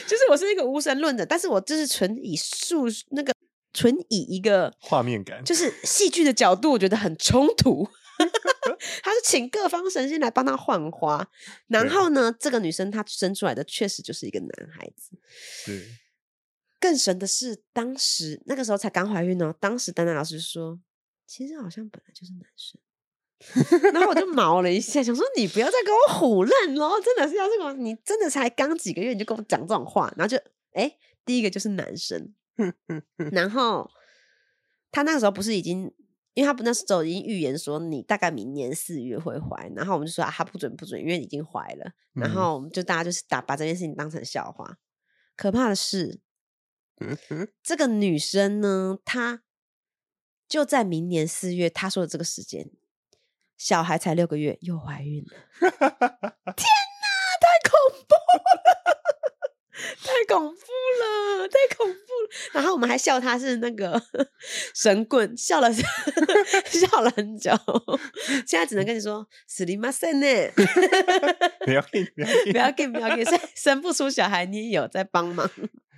[0.05, 3.33] 就是我是一个无神论者，但是我就是纯以数那个
[3.73, 7.87] 纯以一个画面感，就是戏剧的角度，我觉得很冲突。
[9.01, 11.27] 他是请各方神仙来帮他换花，
[11.67, 15.17] 然后呢，这个女生她生出来的确实就是一个男孩子。
[15.65, 15.87] 是
[16.79, 20.79] 更神的是，当时那个时候才刚怀孕哦，当时丹丹老师说，
[21.25, 22.79] 其实好像本来就是男生。
[23.91, 27.01] 然后我就毛了一下，想说你不要再跟我唬烂喽！
[27.01, 30.37] 真的是要这个，你真的才刚几个月你就跟我讲这种话，然后就
[30.73, 32.35] 哎，第一个就是男生，
[33.31, 33.89] 然后
[34.91, 35.93] 他那个时候不是已经，
[36.33, 44.77] 因为他不那时候已经预言说你大概明年四月会怀，然后我们就说啊，他不准不准，因为已经怀了，然嗯后我们就大家就是打把这件事情当成笑话。
[45.35, 46.21] 可怕的是，
[47.63, 49.41] 这个女生呢，她
[50.47, 52.69] 就在明年四月，她说的这个时间，
[53.57, 55.31] 小孩才六个月又怀孕了。
[55.59, 56.67] 天
[56.99, 57.07] 哪，
[57.39, 57.71] 太恐
[58.07, 58.61] 怖了！
[60.03, 60.61] 太恐怖
[61.01, 62.29] 了，太恐怖了。
[62.53, 64.01] 然后我们还笑他是那个
[64.73, 65.71] 神棍，笑了
[66.65, 67.51] 笑了很久。
[68.47, 70.27] 现在只能跟你说“死里马森”呢，
[71.65, 75.49] 不要给，不要紧不要给不要给，生生不出小孩，你也有在帮忙。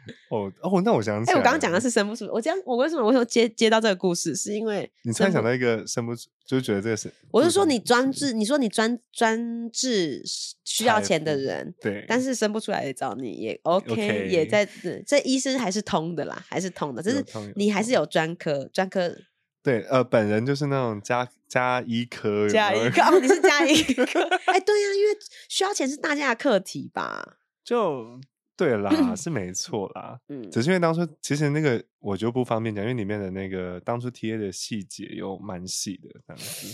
[0.30, 10.22] 哦哦，那我想起哎、来，我刚刚讲的，是生不出，我这样我为什么我说接接到这个故事，是因为你突然想到一个生不出，就是觉得这个是，我是说你专治，你说你专专治
[10.64, 17.24] 需要钱的人，对，但是生不出来也找你也 OK，, 也在对这医生还是通的啦，还是通的，就是
[17.56, 19.16] 你还是有专科专科。
[19.64, 24.20] 对呃，本人就是那种加加医科，加医科哦，你是加医科，
[24.52, 28.20] 哎，对呀、因为需要钱是大家的课题吧，就
[28.56, 30.20] 对啦，是没错啦。
[30.30, 36.68] 嗯，只是因为当初其实那个我就不方便讲，因为里面的那个当初贴的细节有蛮细的，这样子，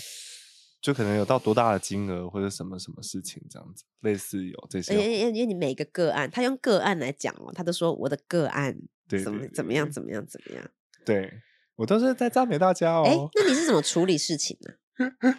[0.82, 5.00] 就可能有到多大的金额或者什么什么事情这样子，类似有这些因。
[5.00, 10.70] 为因为你每个个案，他用个案来讲哦，他都说我的个案对怎么怎么样怎么样怎么样，
[11.06, 11.32] 对
[11.76, 13.30] 我都是在赞美大家哎、哦。
[13.36, 14.74] 那你是怎么处理事情呢、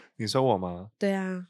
[0.17, 0.89] 你说我吗？
[0.99, 1.49] 对啊，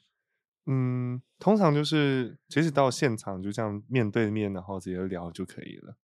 [0.67, 5.97] 嗯，通常就是其实到现场就这样面对面，然后直接聊就可以了。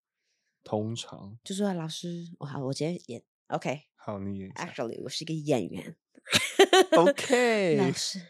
[0.65, 3.83] 通常，就说老师，我好，我今天演 OK。
[3.95, 5.97] 好，你演 Actually，我是一个演员。
[6.99, 8.21] OK 老师，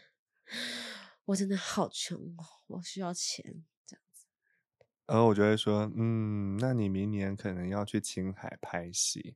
[1.25, 3.63] 我真的好穷哦，我需要钱。
[3.87, 4.25] 这样子，
[5.07, 9.35] 然后我就会说，嗯，那你明年可能要去青海拍戏。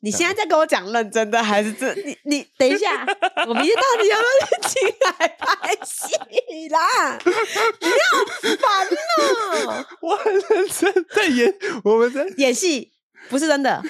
[0.00, 1.92] 你现在在跟我讲认真的还是这？
[1.94, 3.04] 你你等一下，
[3.48, 7.18] 我明天到底要不要去青海拍戏啦？
[7.24, 8.24] 你好
[8.56, 8.86] 烦
[9.18, 9.86] 哦！
[10.02, 12.92] 我很认真在演，我们在 演戏
[13.28, 13.82] 不是真的，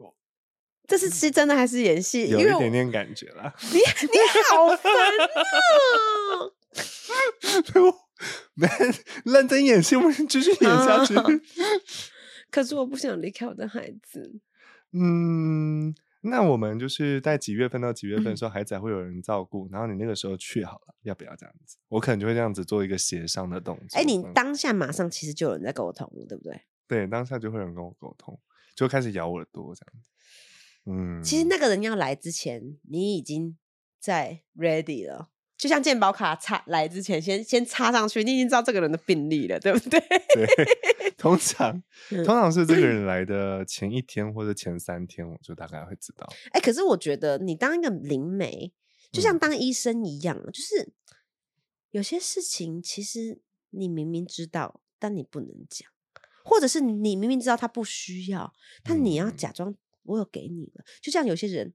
[0.86, 2.28] 这是是真的还是演戏？
[2.28, 3.52] 有一点点感觉啦。
[3.72, 4.18] 你你
[4.50, 4.92] 好烦
[7.74, 7.94] 哦！
[8.54, 8.68] 没
[9.24, 11.16] 认真演戏，我们继续演下去。
[11.16, 11.24] 啊
[12.50, 14.30] 可是我不想离开我的孩子。
[14.96, 21.76] 嗯，那我们就是在几月份到几月份的嗯时候，孩子还会有人照顾，然后你那个时候去好了，要不要这样子？
[21.88, 23.98] 我可能就会这样子做一个协商的动作。
[23.98, 26.60] 哎、你嗯当下马上其实就有人在沟通了，对不对？
[26.86, 28.38] 对当下就会有人跟我沟通，
[28.76, 30.10] 就开始咬我的朵这样子。
[30.86, 33.58] 嗯，其实那个人要来之前，你已经
[33.98, 35.30] 在 ready 了。
[35.64, 39.98] 就像健保卡插来之前，先先插上去，你已经知道这个人的病历了，对不对？
[40.34, 41.72] 对，通常
[42.12, 46.30] 嗯通常是这个人来的前一天或者前三天，我就大概会知道。
[46.52, 48.74] 哎、可是我觉得你当一个灵媒，
[49.10, 50.92] 就像嗯当医生一样，就是
[51.92, 55.88] 有些事情其实你明明知道，但你不能讲，
[56.44, 60.84] 或者是你明明知道他不需要，但你要嗯假装我有给你了。
[61.00, 61.72] 就像有些人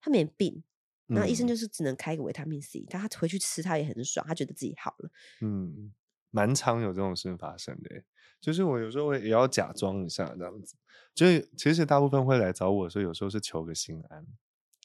[0.00, 0.64] 他没病，
[1.08, 5.10] 然后医生嗯就是只能开一个维他命 C，但他回去吃他也很爽，他觉得自己好了。
[5.40, 5.92] 嗯，
[6.30, 8.02] 蛮常有这种事发生的。
[8.40, 10.76] 就是我有时候会也要假装一下这样子，
[11.12, 14.24] 就是其实大部分会来找我的时候，有时候是求个心安，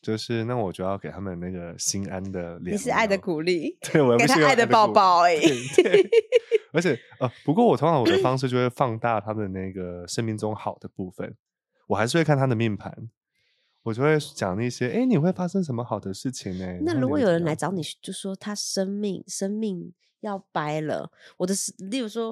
[0.02, 2.74] 就是那我就要给他们那个心安的脸。
[2.76, 5.36] 你是爱的鼓励，对，我给他爱的抱鼓抱哎、
[6.74, 11.36] 而且呃，不过我通常我的方式就会放大他的那个生命中好的部分，
[11.86, 13.10] 我还是会看他的命盘，
[13.84, 16.80] 我就会讲那些，哎，你会发生什么好的事情呢？
[16.84, 22.32] 那如果有人来找你，就说他生命生命要掰了，我的是，例如说，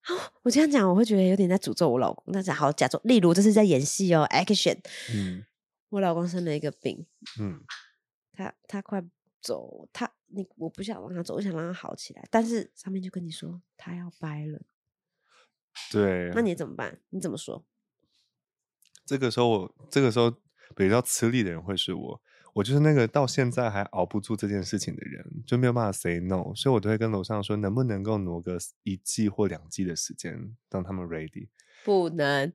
[0.00, 0.10] 啊，
[0.42, 2.24] 我这样讲我会觉得有点在诅咒我老公。
[2.26, 4.78] 那讲好假装，例如这是在演戏哦，action，
[5.14, 5.44] 嗯
[5.90, 7.06] 我老公生了一个病，
[7.38, 7.60] 嗯
[8.32, 9.00] 他他快
[9.40, 14.60] 走，他你我不想让他走，我想让他好起来，但是上面就跟你说他要掰了，
[15.92, 16.98] 对，那你怎么办？
[17.10, 17.64] 你怎么说？
[19.12, 20.32] 这个时候我这个时候
[20.74, 22.18] 比较吃力的人会是我，
[22.54, 31.48] 我就是那个到现在还熬不住这件事情的人，就没有办法 say no，所以我都会跟楼上说，能不能够挪个一季或两季的时间，让他们 ready。
[31.84, 32.50] 不能，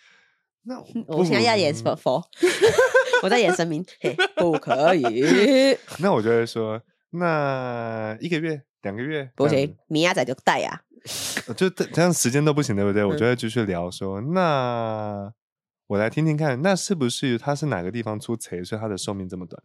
[0.64, 2.26] 那我现在要演佛佛，
[3.22, 5.04] 我在演神明，嘿，不可以，
[6.00, 10.80] 那我就会说，那一个月、两个月不行，米亚仔就带啊。
[11.04, 13.04] 子，呃就这这样时间都不行，对不对？
[13.04, 15.30] 我就会继续聊说，那
[15.88, 19.60] 我来听听看，那是不是他是哪个地方出贼，所以他的寿命这么短？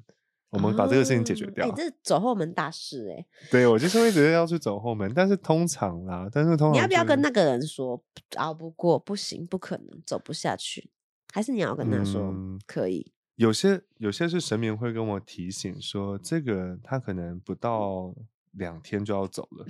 [0.50, 1.68] 我们把这个事情解决掉。
[1.68, 8.04] 哦哎、这是走后门大事哎、对我就是会觉得要去走后门，但是通常啦，但是通常你要不要跟那那个人说
[8.36, 10.90] 熬不过，不行，不可能，走不下去？
[11.34, 13.12] 还是你要跟他说、嗯可以？
[13.36, 18.14] 有些有些是神明会跟我提醒说，这个他可能不到
[18.52, 19.66] 两天就要走了。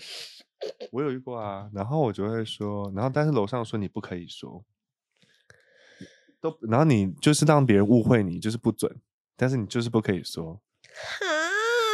[0.91, 4.61] 我有遇过啊，然后我就会说，然后但是楼上说你不可以说，
[6.43, 8.93] 都然后你就是让别人误会你，就是不准，
[9.37, 10.59] 但是你就是不可以说，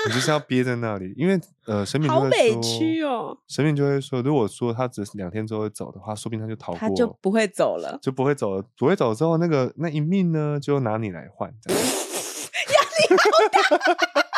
[0.07, 7.99] 你就是要憋在那里，因为呃神明就会好委说屈哦，神明就会说，如果说他只是两天之后会走的话，说不定他就逃过，他就不会走了。
[8.01, 11.79] 就不会走了，不会走之后，那个那一命呢，就拿你来换，这样
[13.09, 14.28] 你大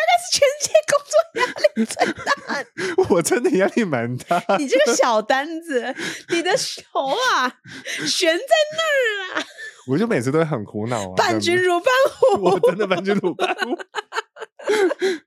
[0.00, 1.94] 概是全世界工作压力最
[2.24, 3.54] 大，我真的。
[3.54, 4.42] 压力蛮大。
[4.58, 5.94] 你这个小单子，
[6.30, 6.50] 你的
[6.92, 7.60] 头啊
[8.04, 8.44] 悬在
[8.76, 9.46] 那儿啊，
[9.86, 13.78] 我就每次都会很苦恼啊，伴君如伴虎，我真的伴君如伴虎，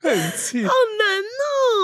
[0.01, 1.23] 很气，好难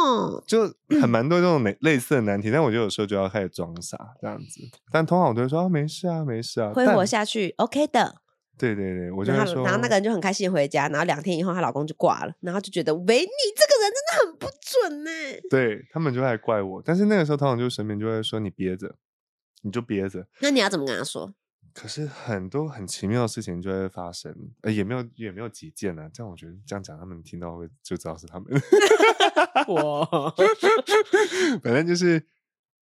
[0.04, 0.44] 哦。
[0.46, 0.64] 就
[1.00, 4.60] 很蛮多这种类类似的难题，但我觉得有时候就要开始装傻这样子，
[4.92, 8.23] 但通常我都会说啊，没事啊，没事啊，挥但活下去，OK 的。
[8.58, 15.12] 对对对，我就然后，会说，然后那个人就很开心回家，然后两天以后，她老公就挂了，然后就觉得，喂，你这个人真的很不准呢。
[15.50, 18.96] 对他们就会来怪我，但是那个时候通常就是神明就会说你憋着，
[19.64, 21.34] 你就憋着，那你要怎么跟他说？
[21.74, 26.08] 可是很多很奇妙的事情就会发生，呃，也没有也没有几件啊。
[26.14, 28.48] 这样我觉得这样讲，他们听到会就知道是他们。
[29.74, 30.06] 哇，
[31.64, 32.24] 反正就是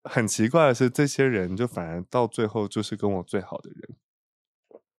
[0.03, 3.95] 很奇怪的是，这些人就反而到最后就是跟我最好的人，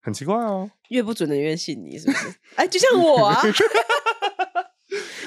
[0.03, 0.71] 很奇怪哦。
[0.89, 2.35] 越不准的越信你，是不是？
[2.57, 3.41] 哎，就像我啊。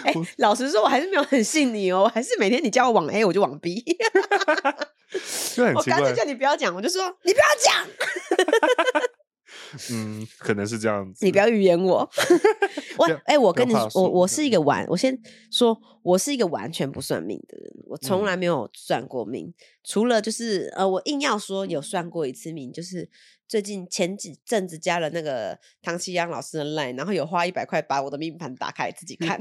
[0.03, 3.81] 哎、老实说，我还是没有很信你哦，我还是每天你叫我往 A，我就往 B。
[5.55, 7.87] 就很奇怪我干脆，叫你不要讲，我就说你不要讲，
[9.91, 11.25] 嗯，可能是这样子。
[11.25, 12.09] 你不要预言我。
[12.97, 15.17] 我哎、我跟你说，我我是一个完，我先
[15.51, 23.09] 说，我是一个完全不算命的人，我从嗯来没有算过命，除了就是呃，我硬要说有算过一次命，就是
[23.49, 29.37] 最近前几阵子加了那个唐奇阳老师的 line，然后有花一百块把我的命盘打开自己看，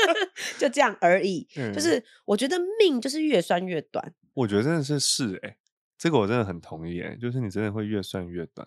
[0.58, 1.46] 就这样而已。
[1.54, 5.58] 就嗯是我觉得命就是越算越短，我觉得真的是是哎、
[5.98, 8.66] 这个我真的很同意哎、就是你真的会越算越短。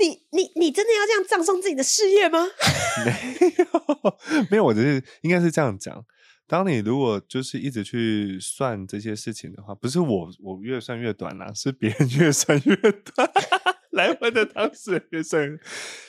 [0.00, 2.44] 你你你真的要这样葬送自己的事业吗？
[3.04, 4.18] 没有，
[4.50, 6.04] 没有，我只是应该是这样讲，
[6.46, 13.30] 当你如果就是一直去算这些事情的话，不是我我越算越短啦，是别人越算越短，
[13.92, 15.58] 来回的当事人越算。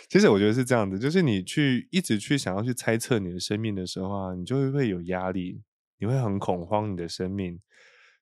[0.09, 5.61] 其实我觉得是这样子，就是你去一直去想要去猜测你的生命的时候啊，你就会会有压力，
[5.99, 7.59] 你会很恐慌你的生命。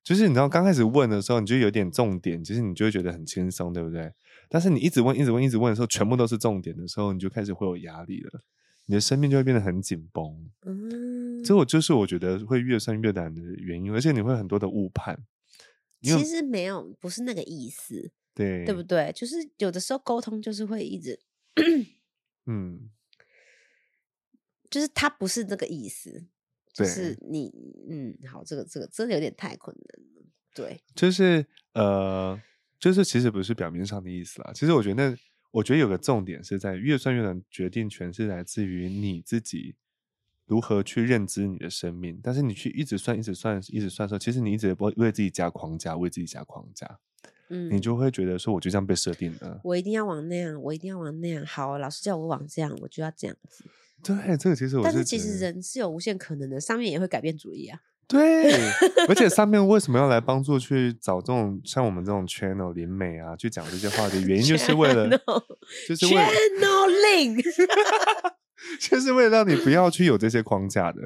[0.03, 4.11] 就是你知道刚开始问的时候，你就有点重点，其实你就会觉得很轻松，对不对？
[4.49, 8.41] 但是你一直问、一直问、一直问的时候，全部都是重点的时候，你就开始会有压力了，
[8.85, 10.49] 你的生命就会变得很紧绷。
[10.65, 15.25] 嗯，这我就是我觉得会越算越难的原因，而且你会很多的误判。
[16.01, 19.09] 其实没有，不是那个意思，对对不对？
[19.15, 21.17] 就是有的时候沟通就是会一直，
[22.45, 22.89] 嗯，
[24.69, 26.11] 就是他不是这个意思，
[26.73, 27.49] 就对是你，
[27.89, 32.37] 嗯，好，这个这个真的有点太困难了，对，就是呃，
[32.83, 34.51] 就是其实不是表面上的意思啦。
[34.53, 35.17] 其实我觉得，
[35.51, 39.75] 我觉得有个重点是在越算越难，决定权是来自于你自己
[40.45, 42.19] 如何去认知你的生命。
[42.21, 46.99] 但是你去一直算、一直算、一直算的时候，其实你一直为为自己加框架，为自己加框架，
[47.47, 49.61] 嗯，你就会觉得说，我就这样被设定了。
[49.63, 51.45] 我一定要往那样，我一定要往那样。
[51.45, 53.63] 好，老师叫我往这样，我就要这样子。
[54.03, 57.79] 对，这个其实我但是其实人是有无限可能的，上面也会改变主意啊。
[58.09, 58.53] 对，
[59.07, 65.09] 而且上面为什么要来帮助去找这种像我们这种 channel 灵美啊，去讲这些话的原因，就是为了
[65.87, 66.27] 就是为了
[66.59, 67.41] channeling，
[68.79, 71.01] 就是为了让你不要去有这些框架的，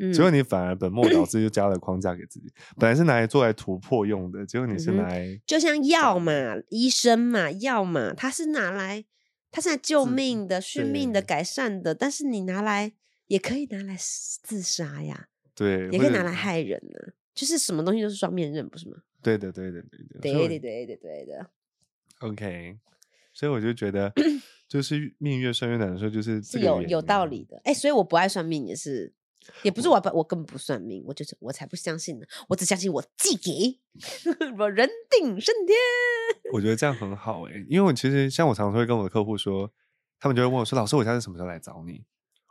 [0.00, 2.52] 嗯结果你反而本末倒置，又加了框架给自己。
[2.76, 6.32] 本来是拿来做来突破用的，结果你是拿来就像药嘛，
[6.70, 9.04] 医生嘛，药嘛，它是拿来，
[9.50, 12.92] 它是来救命的、续命的、改善的，但是你拿来
[13.26, 15.26] 也可以拿来自杀呀，
[15.58, 17.12] 对，也可以拿来害人呢。
[17.34, 18.96] 就是什么东西都是双面刃，不是吗？
[19.22, 21.50] 对的，对的，对的，对所以我对的对对的
[22.20, 22.76] ，OK，
[23.32, 24.12] 所以我就觉得，
[24.68, 27.60] 就是命越算越难的时候，就是是有有道理的。
[27.62, 29.12] 哎，所以我不爱算命也是，
[29.62, 33.80] 也不是我不我根本不算命，我就是我才不相信呢，我只相信我自己，
[34.58, 35.76] 我人定胜天。
[36.52, 39.72] 我觉得这样很好哎、因为我其实像我常常会跟我的客户说，
[40.18, 42.02] 他们就会问我说：“老师，我下次什么时候来找你？”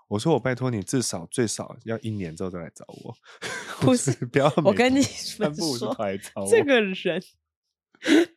[0.07, 3.15] 我说：“我拜托你至少最少要一年之后再来找我，
[3.81, 6.93] 不是不要我跟你三们 说跑来找我。”这个人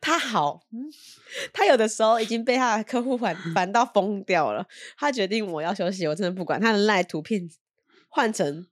[0.01, 0.89] 他好，嗯，
[1.53, 4.65] 他有的时候已经被他的客户烦烦到疯掉了。
[4.97, 7.47] 他决定我要休息，我真的不管他的赖图片
[8.09, 8.65] 换成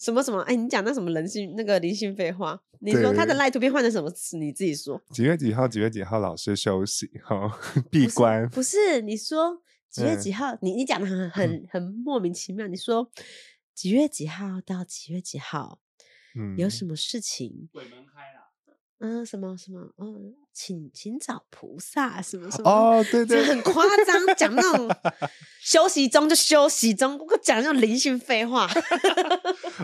[0.00, 4.38] 什么什么，哎，你讲那什么人性那个灵性废话，你说他的对赖图片换成什么词？
[4.38, 4.98] 你自己说。
[5.10, 5.68] 几月几号？
[5.68, 6.18] 几月几号？
[6.18, 8.48] 老师休息，好闭关。
[8.48, 9.62] 不是你说
[9.94, 10.58] 几月嗯几号？
[10.60, 12.66] 你你讲的很很很莫名其妙。
[12.66, 13.08] 你说
[13.72, 15.78] 几月几号到几月几号
[16.36, 17.68] 嗯，有什么事情？
[17.72, 18.50] 鬼门开了，
[18.98, 24.90] 嗯，什么什么，嗯，请请找菩萨，什么什么，哦，对对，这很夸张，讲那种
[25.62, 28.68] 休息中就休息中，我讲那种灵性废话。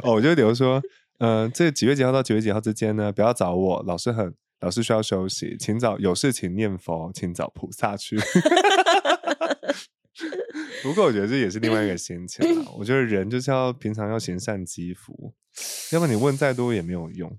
[0.02, 0.82] 哦，我就比如说，
[1.20, 8.18] 嗯、这几月几号到几月几号之间呢，不要找我，老师很，老师需要休息，请找有事情念佛，请找菩萨去。
[10.82, 12.70] 不过我觉得这也是另外一个心情啦。
[12.76, 15.34] 我觉得人就是要平常要行善积福，
[15.92, 17.38] 要不然你问再多也没有用。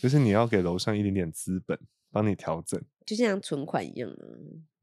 [0.00, 1.78] 就是你要给楼上一点点资本，
[2.12, 2.80] 帮你调整。
[3.04, 4.22] 就像存款一样啊。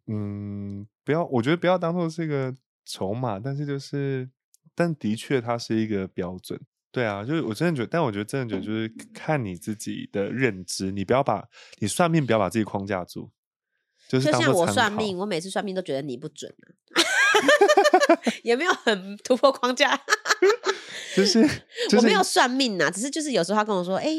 [0.07, 4.29] 嗯，不要，我觉得不要当做是一个筹码，但是就是，
[4.75, 6.59] 但的确它是一个标准。
[6.91, 11.47] 对啊，就是我真的觉得，但我觉得真的觉得就是看你自己的认知，你不要把
[11.79, 13.31] 你算命不要把自己框架住，
[14.07, 16.67] 就是就像我算命，我每次算命都觉得你不准啊
[18.43, 19.99] 也没有很突破框架。
[21.15, 21.41] 就是
[21.89, 24.09] 就是我没有算命啊，只是就是有时候他跟我说，哎、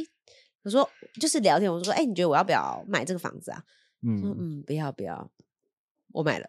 [0.62, 0.88] 我说
[1.20, 3.62] 就是聊天，我说，哎、你觉得我要不要买这个房子啊？
[4.02, 5.30] 说嗯，嗯，不要不要，
[6.12, 6.48] 我买了，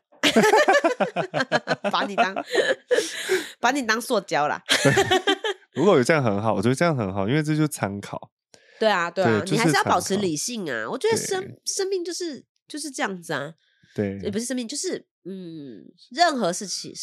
[1.92, 2.36] 把你当
[3.60, 4.62] 把你当塑胶啦。
[5.74, 8.32] 如果有这样很好，我觉得这样很好，因为这就是参考。
[8.80, 10.88] 对啊，对啊，你还是要保持理性啊。
[10.90, 13.54] 我觉得生生命就是就是这样子啊，
[13.96, 14.20] 对。
[14.20, 16.94] 也不是生命，就是嗯，任何事情、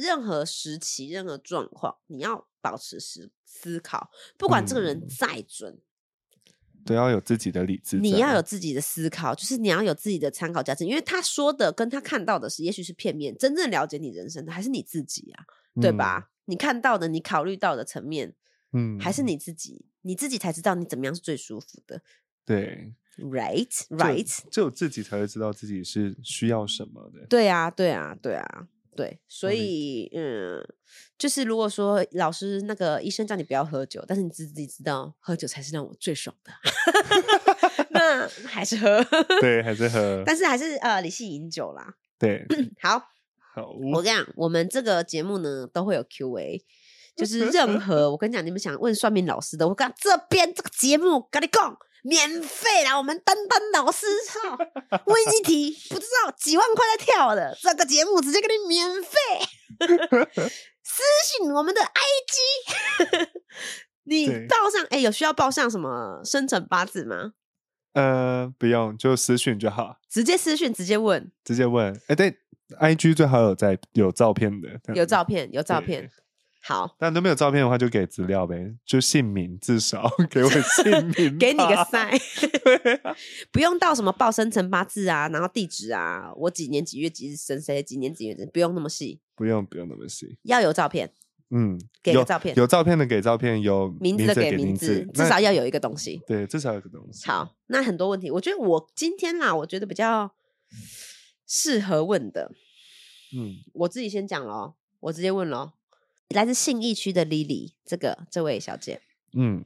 [0.00, 5.08] 任何时期、任何状况，你要保持思思考，不管这个人嗯。
[5.08, 5.80] 再准，
[6.86, 15.44] 都要有自己的理智，你要有自己的思考，就是你要有自己的参考价值，因为他说的跟他看到的是，也许是片面，真正了解你人生的还是你自己啊，
[15.82, 16.30] 对吧？
[16.44, 18.28] 你看到的，你考虑到的层面，
[18.72, 18.96] 嗯？
[18.96, 22.00] 嗯，还是你自己，你自己才知道你怎么样是最舒服的。
[22.44, 27.26] 对，right 就 right，只有自己才会知道自己是需要什么的。
[27.28, 30.66] 对啊，对啊，对啊，对，所以嗯，
[31.18, 36.52] 就是如果说老师那个医生叫你不要喝酒，但是你自己知道喝酒才是让我最爽的，
[37.90, 39.04] 那还是喝，
[39.40, 40.22] 对， 还是喝。
[40.24, 41.94] 但是还是呃理性饮酒啦。
[42.18, 42.46] 对，
[42.80, 42.98] 好，
[43.54, 46.64] 好，我跟你讲，我们这个节目呢都会有 Q&A，
[47.14, 51.76] 就是任何 我跟你讲，你们想问算命老师的，我跟你讲这边这个节目跟你讲
[52.08, 54.56] 免费啦，我们丹丹老师操
[55.06, 59.18] 问一题不知道几万块在跳的，这个节目直接给你免费，
[60.82, 63.28] 私信我们的 IG，
[64.04, 64.46] 你 对。
[64.46, 67.32] 报上哎、有需要报上什么生辰八字吗？
[67.94, 71.98] 呃，不用，就私讯就好，直接私讯直接问，直接问。
[72.06, 72.38] 哎，对
[72.78, 76.10] ，IG 最好有在有照片的，有照片有照片，
[76.66, 76.96] 好。
[76.98, 81.84] 但都没有照片的话，就给资料呗，就姓名，至少 给我姓名， 给你个。
[81.84, 82.10] 塞，
[83.52, 91.12] 不用到什么报生辰八字啊，然后地址啊，我几年几月几日生，谁几年几月生，不用那么细，不用不用那么细，要有照片，
[91.50, 96.20] 嗯，有给个照片有照片的给照片，有名字的给给名字，至少要有一个东西。
[96.26, 97.24] 对，至少有个东西。
[97.26, 100.32] 好，那很多问题，我觉得我今天啦，我觉得比较
[101.46, 102.50] 适合问的，
[103.36, 105.74] 嗯，我自己先讲咯，我直接问咯。
[106.28, 109.00] 来自信义区的 Lily，这个这位小姐，
[109.32, 109.64] 嗯，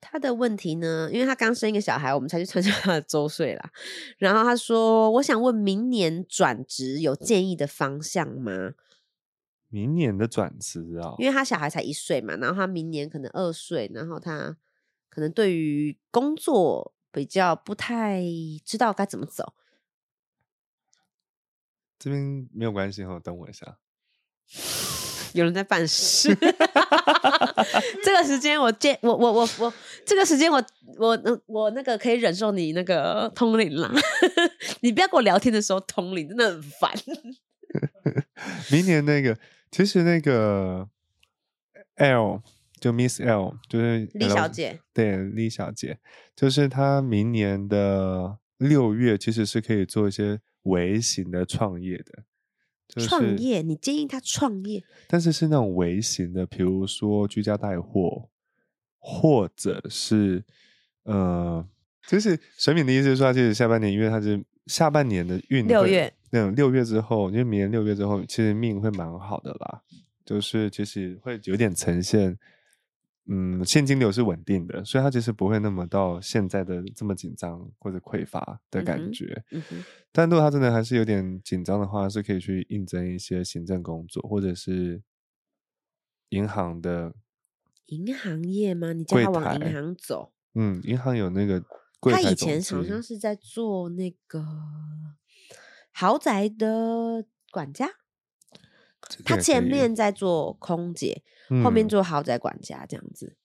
[0.00, 3.70] 她的问题呢，因为她刚生一个小孩，我们才去参加她的周岁啦。
[4.16, 8.74] 然后她说：“我想问，明年转职有建议的方向吗？
[9.68, 14.56] 明年的转职啊，因为她小孩才一岁嘛，然后她明年可能二岁，然后她
[15.10, 18.22] 可能对于工作比较不太
[18.64, 19.52] 知道该怎么走。
[21.98, 23.78] 这边没有关系哈，等我一下。
[25.34, 26.34] 有人在办事，
[28.02, 29.72] 这个时间我接我我我我
[30.06, 30.62] 这个时间我
[30.98, 33.92] 我呃我那个可以忍受你那个通灵啦，
[34.80, 36.92] 你不要跟我聊天的时候通灵，真的很烦。
[38.70, 39.36] 明年那个，
[39.70, 40.88] 其实那个
[41.96, 42.42] L
[42.80, 45.98] 就 Miss L 就是李小姐，对，李小姐，
[46.34, 52.24] 就是她明年的六月其实是可以做一些微型的创业的，
[52.88, 58.28] 就是创业，你建议他创业，但是是那种微型的，比如说居家带货，
[58.98, 60.42] 或者是
[61.04, 61.64] 呃，
[62.06, 69.82] 就是神明的意思是说，其实下半年，因为他是下半年的运六月，那六月之后，因为明年六月之后，其实命会蛮好的啦，
[70.24, 72.38] 就是其实会有点呈现。
[73.30, 79.44] 嗯，现金流是稳定的，所以他其实不会那么到现在的这么紧张或者匮乏的感觉。
[80.10, 85.02] 但如果他真的还是有点紧张的话，是可以去应征一些行政工作，或者是
[86.30, 87.12] 银行的，
[87.86, 88.94] 银行业吗？
[88.94, 90.32] 你叫他往银行走。
[90.54, 91.62] 嗯，银行有那个
[92.00, 94.42] 柜她以前好像是在做那个
[95.92, 97.90] 豪宅的管家，
[99.24, 101.22] 他前面在做空姐，
[101.62, 103.36] 后面嗯做豪宅管家这样子。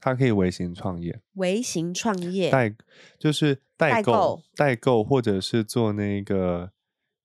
[0.00, 2.74] 他可以微型创业，微型创业，代
[3.18, 6.72] 就是代代购购代购，或者是做那个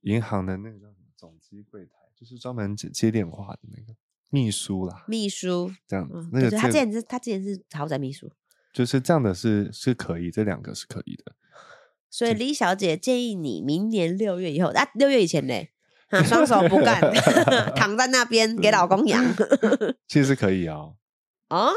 [0.01, 3.97] 银行的那个叫什么总机柜台，就是专门接接电话的那个
[4.29, 8.31] 秘书啦，秘书，这样子嗯，那个他之前是他之前是豪宅秘书，
[8.71, 11.33] 就是这样的是是可以，这两个是可以的。
[12.11, 15.76] 所以李小姐建议你明年六月以后啊，六月以前嘞，啊，
[16.25, 17.01] 双手不干，
[17.75, 19.23] 躺在那边给老公养
[20.07, 20.95] 其实是可以哦，
[21.49, 21.69] 哦，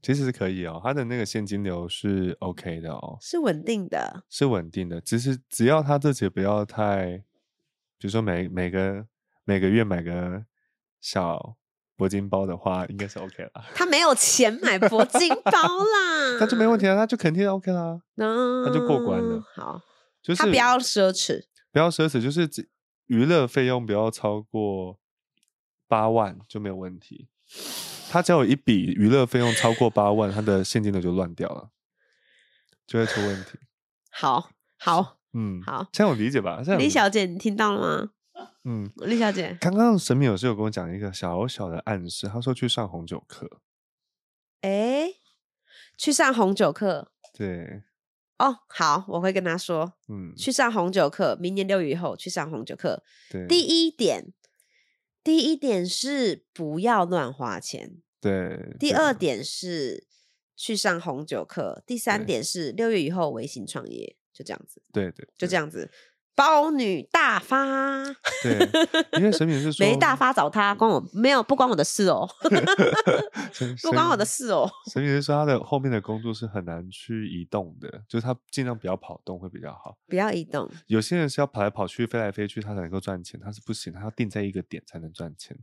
[0.00, 5.00] 其实是可以哦，他的那个现金流是 OK 的哦，是稳定的，是稳定的。
[5.00, 7.22] 只是只要他自己不要太，
[7.98, 9.06] 比如说每每个
[9.44, 10.44] 每个月买个
[11.00, 11.56] 小
[11.98, 13.64] 铂金包的话，应该是 OK 啦。
[13.74, 18.00] 他没有钱买铂金包啦，那就没问题啊，那就肯定 OK 啦。
[18.14, 19.42] 那他就过关了。
[19.54, 19.80] 好，
[20.22, 22.68] 就是他不要奢侈，不要奢侈，就是只
[23.06, 24.98] 娱乐费用不要超过
[25.86, 27.28] 八万就没有问题。
[28.10, 31.70] 他只要有一笔娱乐费用超过八万，他的现金流就乱掉了，
[32.86, 33.58] 就会出问题。
[34.12, 36.62] 好好，嗯，好这样我理解吧？
[36.64, 38.10] 这样李小姐，你听到了吗？
[38.64, 43.60] 嗯，李小姐，刚刚神明有是有跟我讲一个小小的暗示，他说去上红酒课。
[44.60, 45.08] 哎，
[45.96, 47.82] 去上红酒课对，
[48.42, 53.04] 哦，好，我会跟他说，嗯，去上红酒课，明年六月以后去上红酒课。
[53.30, 54.32] 对，第一点，
[55.22, 60.08] 第一点是不要乱花钱；对，第二点是
[60.56, 65.54] 去上红酒课；第三点是六月以后微型创业，就这样子，对对，就这。
[65.54, 65.88] 样子，
[66.34, 68.02] 包女大发，
[68.42, 68.68] 对，
[69.18, 72.28] 因为神明是说没大发找他，关我没有不关我的事哦，
[73.82, 74.70] 不关我的事哦。
[74.92, 79.96] 神明是说他的后面的工作是很难去移动的，就是他尽量不要跑动会比较好。
[80.08, 85.56] 不要移动，有些人是要跑来跑去、飞来飞去，他才能够赚钱，他是不行，他要定在一个点才能赚钱。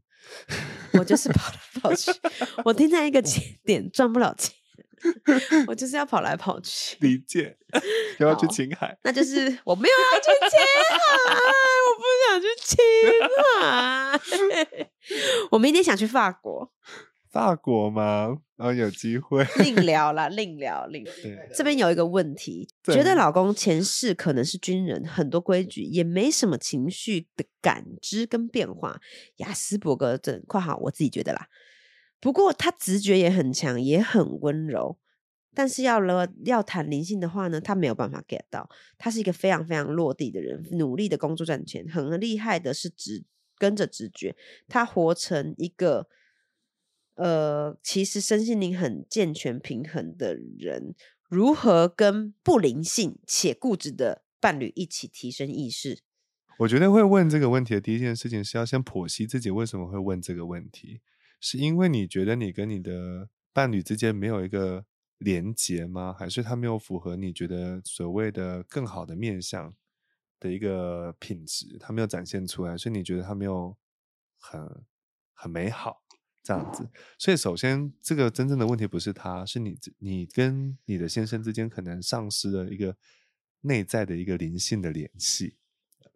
[0.94, 2.12] 我就是跑来跑去，
[2.66, 4.54] 我定在一个节点赚不了钱。
[5.68, 6.98] 我就是要跑来跑去。
[7.00, 7.58] 理解，
[8.20, 8.98] 又要去青海。
[9.04, 10.60] 那就是我没有要去青
[11.28, 11.36] 海，
[11.88, 12.78] 我不想去青
[13.62, 14.90] 海。
[15.52, 16.72] 我明天想去法国，
[17.32, 18.38] 法国吗？
[18.58, 19.46] 然后有机会。
[19.60, 21.06] 另聊啦，另聊，另
[21.56, 29.00] 这边有一个问题，对觉得老公前世可能是军人，很多规矩，也没什么情绪的感知跟变化。
[29.38, 31.48] 雅斯伯格症（括号我自己觉得啦），
[32.20, 34.98] 不过他直觉也很强，也很温柔。
[35.54, 38.70] 但是要了要谈灵性的话呢，他没有办法 get 到。
[38.98, 43.26] 他是一个非常非常落地的人，努力的工作赚钱，很厉害的是直
[43.58, 44.36] 跟着直觉。
[44.68, 46.08] 他活成一个
[47.16, 50.96] 呃，其实身心灵很健全平衡的人，
[51.28, 56.00] 如何跟不灵性且固执的伴侣一起提升意识？
[56.60, 61.02] 我觉得会问这个问题的第一件事情是要先剖析自己为什么会问这个问题，
[61.40, 64.86] 是因为你觉得你跟你的伴侣之间没有一个
[65.18, 66.14] 连结吗？
[66.18, 69.76] 还是他没有符合你觉得所谓的更好的面向
[70.40, 73.76] 的一个品质，他没有展现出来，所以你觉得他没有
[74.38, 74.86] 很
[75.34, 76.02] 很美好
[76.42, 76.90] 这样子？
[77.18, 82.96] 所以首先，这个真正的问题不是他，是你你跟你的先生之间可能丧失了一个
[83.62, 85.58] 内在的一个灵性的联系。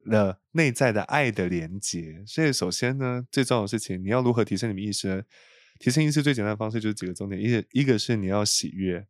[0.05, 5.25] 了内在的爱的连接，所以首先呢，最重要的事情，你要如何提升你们意识？
[5.79, 9.05] 提升意识最简单的方式就是几个重点，一个一个是你要喜悦，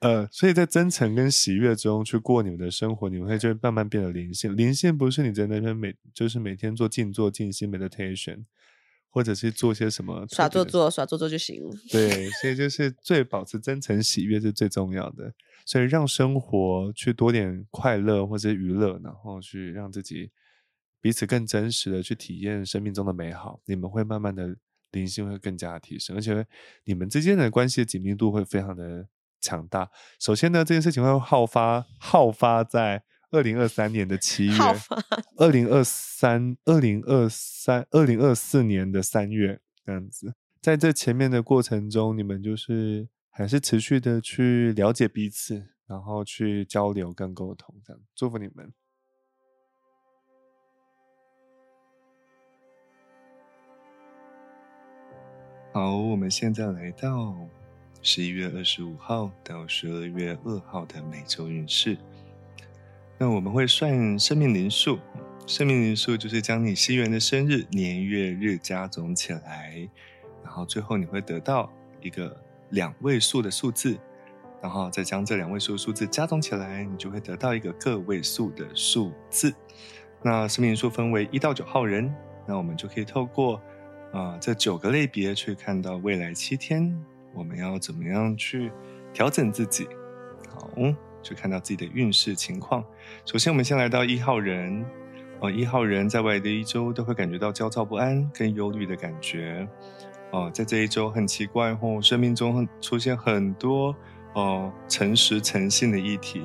[0.00, 4.54] 呃，所以在真诚跟喜悦中去过你们的生活，你们会就会慢慢变得灵性。
[4.56, 8.44] 灵性不是你在那边每就是每天做静坐、静心 meditation，
[9.16, 11.70] 或者是做些什么耍做做，耍做做就行了。
[11.90, 15.32] 对，所以就 是最保持真诚喜悦是最重要的，
[15.64, 20.30] 所以让生活去多点快乐或者娱乐，然后去让自己
[21.00, 24.54] 彼此更真实的去体验生命中的美好，你们会慢慢的
[24.90, 26.46] 灵性会更加的提升，而且
[26.84, 29.08] 你们之间的关系的紧密度会非常的
[29.40, 29.90] 强大。
[30.20, 33.02] 首先呢，这件事情会好发好发在
[33.36, 34.54] 二零二三年的七月，
[35.36, 48.72] 二零二三、二零二三、二零二四年的三月这样子，在这前面的过程中，你们就是还是持续的去了解彼此，然后去交流跟沟通，这样祝福你们。
[55.74, 57.36] 好，我们现在来到
[58.00, 61.98] 十一月二十五号到十二月二号的每周运势。
[63.18, 64.98] 那我们会算生命灵数，
[65.46, 69.88] 生命灵数就是将你西元的生日年月日加总起来，
[70.44, 72.36] 然后最后你会得到一个
[72.70, 73.96] 两位数的数字，
[74.60, 79.54] 然后再将这两位数的数字加总起来，你就会得到一个个位数的数字。
[80.22, 82.14] 那生命灵数分为一到九号人，
[82.46, 83.56] 那我们就可以透过
[84.12, 86.94] 啊、呃这九个类别去看到未来七天
[87.32, 88.70] 我们要怎么样去
[89.14, 89.88] 调整自己。
[90.50, 90.70] 好。
[91.26, 92.84] 去看到自己的运势情况。
[93.24, 94.84] 首先，我们先来到一号人，
[95.40, 99.66] 哦，一号人在未来的一周都会感觉到焦躁不安、跟忧虑的感觉。
[100.30, 103.94] 哦，在这一周很奇怪哦，生命中出现很多
[104.34, 106.42] 哦诚实诚信的议题。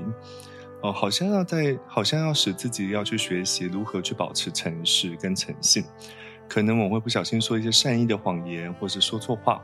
[0.82, 5.84] 哦，好像要在，好像要使自己要去学习如何去保持诚实跟诚信。
[6.50, 9.64] 可能我会不小心说一些善意的谎言，或是说错话，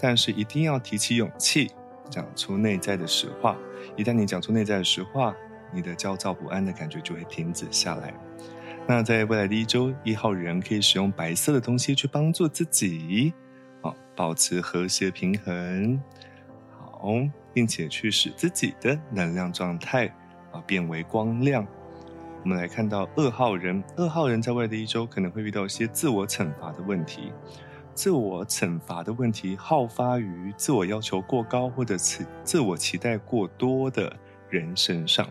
[0.00, 1.70] 但是一定要提起勇气，
[2.10, 3.56] 讲出内在的实话。
[3.94, 5.34] 一旦你讲出内在的实话，
[5.72, 8.12] 你的焦躁不安的感觉就会停止下来。
[8.88, 13.32] 那在未来的一周，一号人可以使用白色的东西去帮助自己，
[13.80, 16.00] 好保持和谐平衡，
[16.70, 17.10] 好，
[17.52, 20.06] 并且去使自己的能量状态
[20.52, 21.66] 啊变为光亮。
[22.44, 27.32] 我们来看到二号人，二号人在未来的一周可能会遇到一些自我惩罚的问题。
[27.96, 34.14] 自我惩罚的问题好发于自我要求过高或者自自我期待过多的
[34.50, 35.26] 人身上。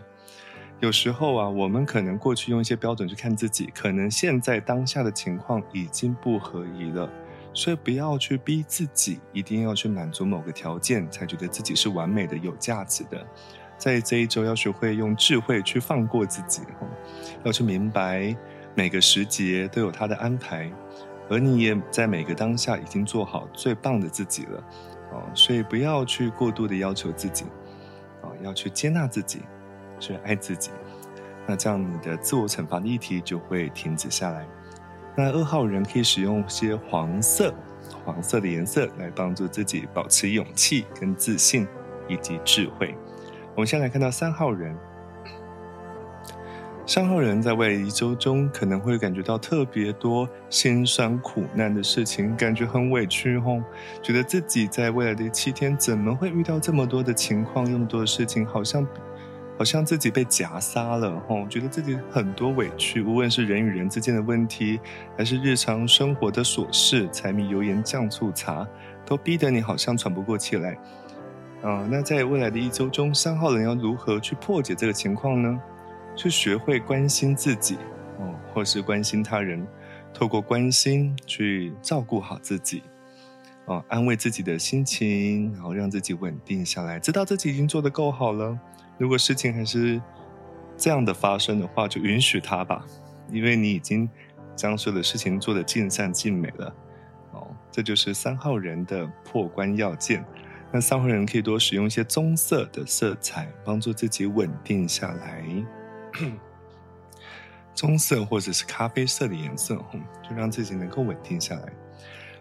[0.80, 7.08] 有时候啊，我们可能过去用一些标准去看自己，可能现在当下的情况已经不合宜了，
[7.54, 13.24] 所以不要去逼自己，一定要去满足某个条件才觉得自己是完美的、有价值的。
[13.78, 16.62] 在这一周，要学会用智慧去放过自己，
[17.44, 18.36] 要去明白
[18.74, 20.68] 每个时节都有它的安排。
[21.28, 24.64] 而你也在每个当下已经做好最棒的自己了，
[25.12, 27.44] 哦，所以不要去过度的要求自己，
[28.22, 29.42] 哦，要去接纳自己，
[29.98, 30.70] 去爱自己，
[31.46, 34.46] 那这样你的自我惩罚的议题就会停止下来。
[35.16, 37.52] 那二号人可以使用些黄色，
[38.04, 41.66] 黄色的颜色来帮助自己保持勇气、跟自信
[42.06, 42.94] 以及智慧。
[43.54, 44.76] 我们先来看到三号人。
[46.88, 53.60] 三号人在未来一周中可能会感觉到特别多心酸苦难的事情，感觉很委屈吼，
[54.00, 58.86] 觉得自己在未来的七天怎么会遇到这么多的情况，那么多的事情，好像
[59.58, 64.78] 好像自己被夹杀了吼，觉得自己很多委屈，无论是人与人之间的问题，
[65.18, 68.64] 还是日常生活的琐事，柴米油盐酱醋茶，
[69.04, 70.78] 都逼得你好像喘不过气来。
[71.62, 75.60] 啊，那在未来的一周中，三号人要如何去破解这个情况呢？
[76.16, 77.76] 去学会关心自己，
[78.18, 79.64] 哦，或是关心他人，
[80.14, 82.82] 透过关心去照顾好自己，
[83.66, 88.58] 哦，安慰自己的心情，然后让自己稳定下来，知道自己已经做得够好了。
[88.98, 90.00] 如果事情还是
[90.76, 92.84] 这样的发生的话，就允许它吧，
[93.30, 94.08] 因为你已经
[94.56, 96.74] 将所有的事情做得尽善尽美了。
[97.32, 100.24] 哦，这就是三号人的破关要件。
[100.72, 105.44] 那三号人可以多使用一些棕色的色彩，帮助自己稳定下来。
[107.74, 109.76] 棕色或者是咖啡色的颜色，
[110.22, 111.62] 就让自己能够稳定下来。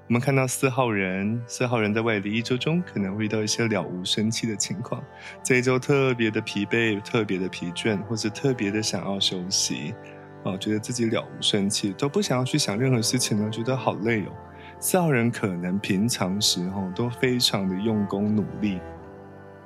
[0.08, 5.04] 我们看到四号人，四号人在未来的一周中可能会遇到一些了无生气的情况，
[5.44, 9.96] 这一周特别的疲惫，特别的疲倦，或者特别的想要休息，
[10.44, 14.32] 哦，觉得自己了无生气，都不想要去想任何事情了，觉得好累哦。
[14.80, 18.80] 四号人可能平常时候都非常的用功努力。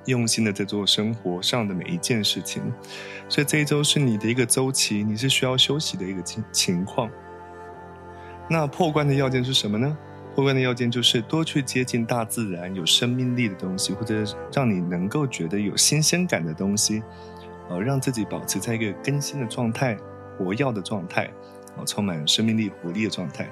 [0.05, 2.61] 用心的在做生活上的每一件事情，
[3.27, 7.09] 所以这一周是你的一个周期，你是需要休息的一个情情况。
[8.49, 9.97] 那破关的要件是什么呢？
[10.35, 14.23] 破关的要件就是多去接近大自然有生命力的东西，或者
[14.53, 17.03] 让你能够觉得有新鲜感的东西，
[17.69, 19.97] 呃，让自己保持在一个更新的状态、
[20.37, 21.25] 活跃的状态，
[21.75, 23.49] 啊，充满生命力、活力的状态。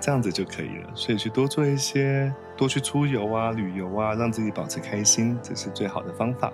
[0.00, 6.52] 这样子就可以了，所以去多做一些，多去出游啊、旅游啊，让自己保持开心，这是最好的方法。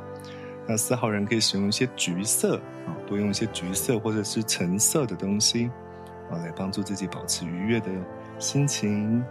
[0.66, 2.56] 那四号人可以使用一些橘色
[2.86, 5.70] 啊，多用一些橘色或者是橙色的东西
[6.30, 7.90] 啊，来帮助自己保持愉悦的
[8.38, 9.22] 心情。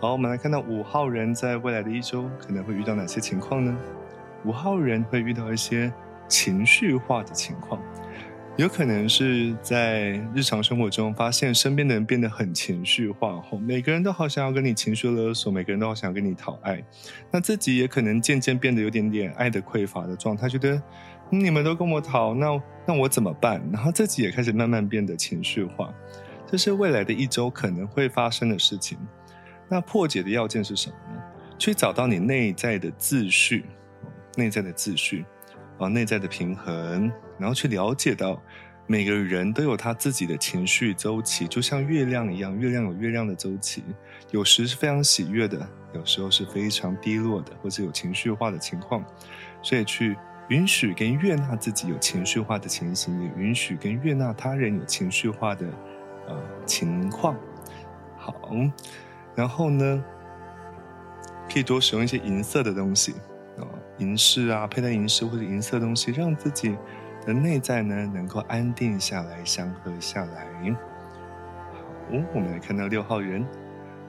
[0.00, 3.76] 好，我们来看到五号人在未来的一周可能会遇到哪些情况呢？
[4.44, 5.92] 五号人会遇到一些
[6.28, 7.82] 情绪化的情况。
[8.56, 16.82] 有可能是在日常生活中发现身边的人变得很情绪化后，每个人都好想要跟你情绪勒索，每个人都好想要跟你讨爱，
[17.30, 20.82] 那自己也可能渐渐变得有点点爱的匮乏的状态，觉得
[21.30, 23.62] 你们都跟我讨，那那我怎么办？
[23.72, 25.94] 然后自己也开始慢慢变得情绪化，
[26.46, 28.98] 这是未来的一周可能会发生的事情。
[29.70, 31.22] 那破解的要件是什么呢？
[31.56, 33.64] 去找到你内在的秩序，
[34.36, 35.24] 内在的秩序。
[35.78, 37.10] 啊，内在的平衡，
[37.40, 38.40] 然后去了解到
[38.86, 43.82] 每个人都有他自己的情绪周期，就像月亮一样，月亮有月亮的周期，
[44.30, 49.04] 有时是非常喜悦的，有时候是非常低落的，或者有情绪化的情况，
[49.62, 50.16] 所以去
[50.48, 55.66] 允许跟悦纳自己有情绪化的情形，也允许跟悦纳他人有情绪化的
[56.26, 56.36] 呃
[56.66, 57.36] 情况。
[58.18, 58.34] 好，
[59.34, 60.04] 然后呢，
[61.50, 63.14] 可以多使用一些银色的东西。
[63.56, 63.66] 呃
[63.98, 66.74] 银饰啊，佩戴银饰或者银色东西，让自己
[67.26, 70.46] 的内在呢能够安定下来、祥和下来。
[71.72, 73.46] 好，我们来看到六号人，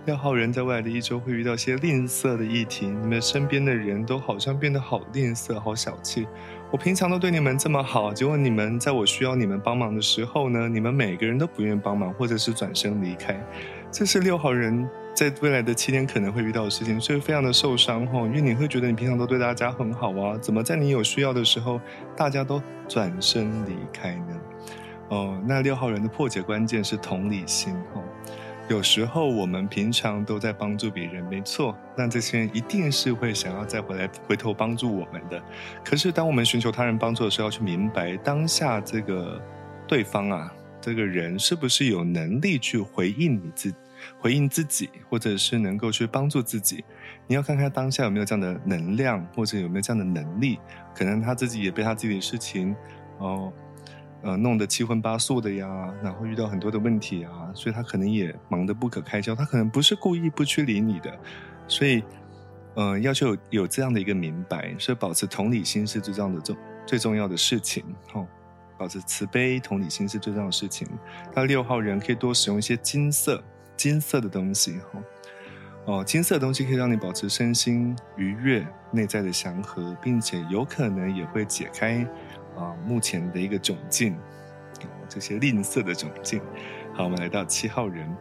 [0.05, 2.87] 六号人在未来的一周会遇到些吝啬的议题。
[2.87, 6.27] 你们身边的人都好像变得好吝啬、好小气。
[6.71, 13.39] 我平常都对你们这么好，结果你们在我需要你们帮忙的时候呢，你们每个人都不愿帮忙，或者是转身离开。
[13.91, 14.89] 这是六号人。
[15.13, 21.79] 在未来的七天可能会遇到的事情，所以非常的受伤哈，因为你会觉得你平常都对大家很好啊，怎么在你有需要的时候，
[22.15, 24.41] 大家都转身离开呢？
[25.09, 28.01] 哦，那六号人的破解关键是同理心哈。
[28.69, 35.43] 有时候我们平常都在帮助别人，没错，那这些人一定是会想要再回来回头帮助我们的。
[35.83, 39.41] 可是当我们寻求他人帮助的时候，要去明白当下这个
[39.85, 43.77] 对方啊，这个人是不是有能力去回应你自己。
[44.19, 46.83] 回应自己，或者是能够去帮助自己，
[47.27, 50.59] 你要看看当下有没有这样的能量，或者有没有这样的能力。
[50.93, 52.75] 可能他自己也被他自己的事情，
[53.17, 53.51] 哦，
[54.23, 59.33] 呃，弄得七荤八素的呀，然后遇到很多的问题啊，所以他可能也忙得不可开交。
[59.33, 61.17] 他可能不是故意不去理你的，
[61.67, 62.03] 所以，
[62.75, 67.83] 呃，要求有这样的一个明白，所以保持同理心是最重要的重最重要的事情。
[68.13, 68.27] 哦，
[68.77, 70.87] 保持慈悲同理心是最重要的事情。
[71.33, 73.43] 那六号人可以多使用一些金色。
[73.77, 75.03] 金色的东西，哈，
[75.85, 82.05] 哦，金色的东西可以让你保持身心愉悦、内在的祥和，并且有可能也会解开
[82.55, 84.13] 啊目前的一个窘境，
[84.81, 86.41] 哦，这些吝啬的窘境。
[86.93, 88.15] 好，我们来到七号人，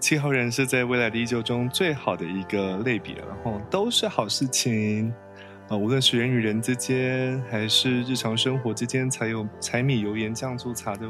[0.00, 5.14] 七号人是在未来的依旧中最好的一个类别，然后都是好事情，
[5.68, 11.08] 啊，无论是人与人之间，还是日常生活之间，才有柴米油盐酱醋茶的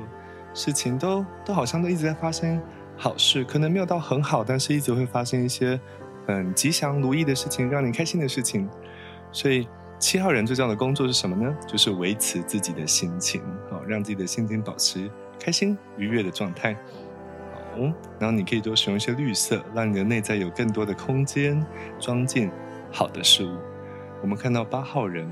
[0.53, 2.61] 事情，都都好像都一直在发生。
[2.97, 5.79] 好事，可能没有到很好，但是一直会发生一些
[6.27, 8.69] 很吉祥如意的事情，让你开心的事情。
[9.31, 9.69] 所以
[9.99, 11.57] 七号人最重要的工作是什么呢？
[11.67, 16.75] 就是维持自己的心情，好，让自己的心情保持开心愉悦的状态。
[17.75, 17.81] 好，
[18.19, 21.65] 然后你可以多使用一些绿色，让你的内在有更多的空间，
[21.99, 22.51] 装进
[22.91, 23.57] 好的事物。
[24.23, 25.31] 我们看到八号人，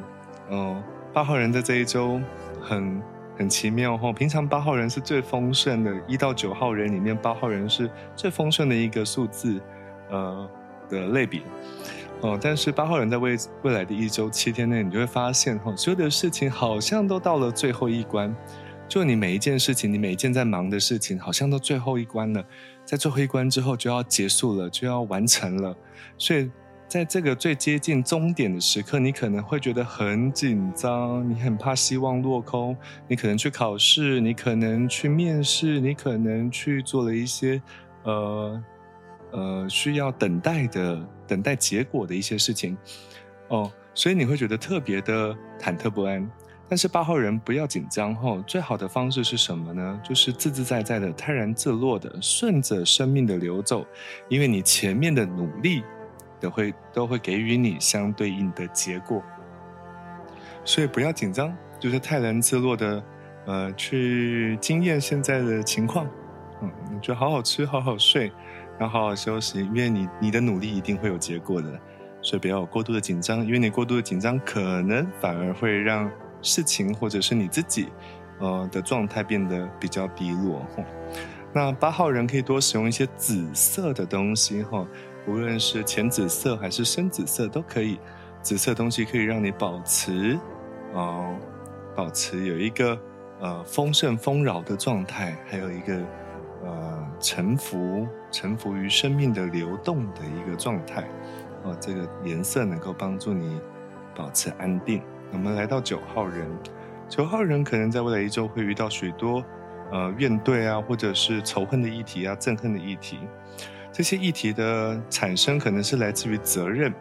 [0.51, 2.21] 哦，八号人在这一周
[2.61, 3.01] 很
[3.37, 4.12] 很奇妙哦。
[4.12, 9.61] 平常八号人是最丰盛的，一到九号人里面，八号人是最丰盛的一个数字，
[10.11, 10.49] 呃
[10.89, 11.41] 的类别，
[12.20, 12.39] 哦。
[12.41, 18.35] 但是八号人在未未来的一周七天内，你就会发现，哦，所有的事情好像都到了最后一关，
[18.89, 22.45] 就你每一件事情，你每一件在忙的事情，好像都最后一关了，
[22.85, 25.76] 在最后一关之后就要结束了，就要完成了，
[26.18, 26.51] 所以。
[26.95, 32.77] 在这个最接近终点的时刻，你可能会觉得很紧张，你很怕希望落空，
[33.09, 37.61] 你可能去考试，你可能去面试，你可能去做了一些
[38.05, 38.65] 呃
[39.33, 42.79] 呃需要等待的、等待结果的一些事情
[43.49, 46.31] 哦，所以你会觉得特别的忐忑不安。
[46.69, 50.01] 但是八号人不要紧张哦，最好的方式是什么呢？
[50.05, 53.85] 就是自自在在的、泰然自若的，顺着生命的流走，
[54.29, 55.83] 因为你前面的努力。
[56.45, 59.23] 都会都会给予你相对应的结果，
[60.63, 63.03] 所以不要紧张，就是泰然自若的，
[63.47, 66.07] 呃，去经验现在的情况，
[66.61, 68.31] 嗯，你就好好吃，好好睡，
[68.79, 71.81] 然后好好休息，因为你你的努力一定会有结果的，
[72.21, 76.11] 所以不要过度的紧张，因为你过度的紧张，可能反而会让
[76.43, 77.89] 事情或者是你自己，
[78.39, 80.61] 呃的状态变得比较低落。
[81.55, 84.87] 那八号人可以多使用一些紫色的东西，哈。
[85.27, 87.99] 无论是浅紫色还是深紫色都可以，
[88.43, 90.39] 紫色东西可以让你保持，
[90.93, 91.35] 哦，
[91.95, 92.99] 保持有一个
[93.41, 95.97] 呃丰盛丰饶的状态，还有一个
[96.62, 101.09] 呃沉浮沉浮于生命的流动的一个状态，
[101.62, 103.59] 哦，这个颜色能够帮助你
[104.14, 105.03] 保持安定。
[105.33, 106.47] 我们来到九号人，
[107.09, 109.43] 九号人可能在未来一周会遇到许多
[109.91, 113.18] 呃怨怼啊，或者是仇恨的议题啊，憎恨的议题。
[113.95, 116.93] 这些议题的产生可能是来自于责任，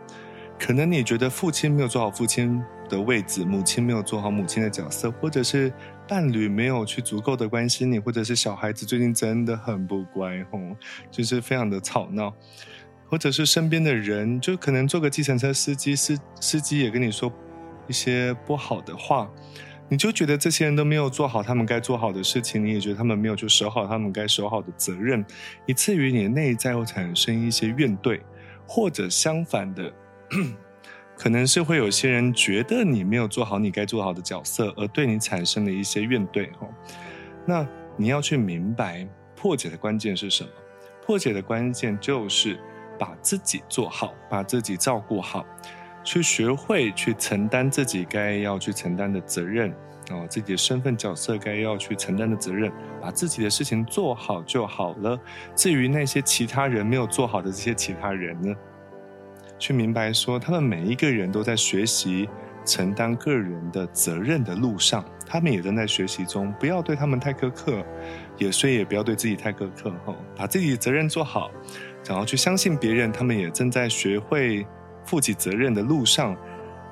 [0.59, 5.73] 可能你觉得父亲没有做好父亲的位置，母亲没有做好母亲的角色，或者是
[6.07, 10.59] 伴侣没有去足够的关心你，或者是小孩子最近真的很不乖吼，
[11.09, 12.31] 就是非常的吵闹，
[13.07, 17.33] 或者是身边的人就可能做个计程车司机，司司机也跟你说
[17.87, 19.27] 一些不好的话。
[19.89, 25.23] 你就觉得这些人都没有做好他们该做好的事情，你也觉得他们没有去守好他们该守好的责任，
[25.65, 28.19] 以至于你的内在会产生一些怨怼，
[28.67, 29.93] 或者相反的，
[31.15, 36.51] 可能是会有些人觉得你没有做好你该做好的角色，而对你产生了一些怨怼。
[36.53, 36.67] 哈，
[37.45, 40.49] 那你要去明白破解的关键是什么？
[41.05, 42.57] 破解的关键就是
[42.97, 45.45] 把自己做好，把自己照顾好。
[46.03, 49.71] 去学会去承担自己该要去承担的责任，
[50.11, 55.17] 哦，自己的身份角色该要去承担的责任，把自己的事情做好就好了。
[55.55, 58.53] 至于那些其他人没有做好的这些其他人呢，
[59.57, 62.27] 去明白说，他们每一个人都在学习
[62.65, 67.81] 承担个人的责任的路上，他们也正在学习中，不要对他们太苛刻，
[68.37, 71.49] 也所以也不要对自己太苛刻，哈，把自己的责任做好，
[72.05, 74.67] 然后去相信别人，他们也正在学会。
[75.05, 76.35] 负起责任的路上，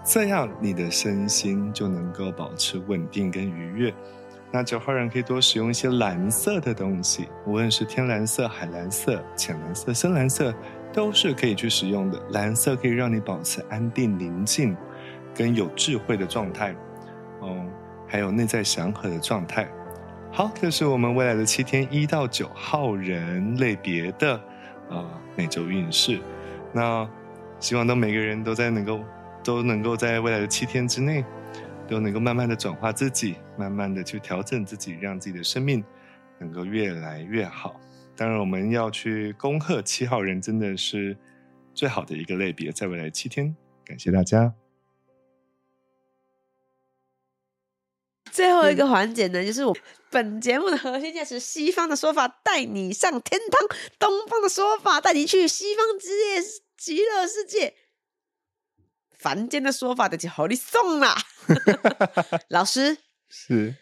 [0.03, 3.93] 这样你的身心就能够保持稳定跟愉悦。
[4.51, 10.53] 那九号人可以多使用一些蓝色的东西，无论是天蓝色、海蓝色、浅蓝色、深蓝色，
[10.91, 12.19] 都是可以去使用的。
[12.31, 14.75] 蓝色可以让你保持安定、宁静，
[15.33, 16.75] 跟有智慧的状态，
[17.41, 17.71] 嗯，
[18.07, 19.69] 还有内在祥和的状态。
[20.33, 24.41] 好，这是我们未来的七天一到九号人类别的
[24.89, 26.19] 呃每周运势。
[26.73, 27.07] 那。
[27.61, 29.05] 希望都每个人都在能够
[29.43, 31.23] 都能够在未来的七天之内，
[31.87, 35.83] 都能够慢慢的转化自己，慢慢的去调整自己，让自己的生命
[36.39, 37.79] 能够越来越好。
[38.17, 41.15] 当然，我们要去恭贺七号人，真的是
[41.73, 43.55] 最好的一个类别，在未来七天。
[43.85, 44.53] 感谢大家。
[48.31, 49.75] 最后一个环节呢，就是我
[50.09, 56.41] 本节目的核心价值：西方的说法带你上天堂，东方的说法带你去西方之夜。
[56.81, 57.75] 极乐世界，
[59.11, 61.15] 凡间的说法的就好你送啦。
[62.49, 62.97] 老师
[63.29, 63.75] 是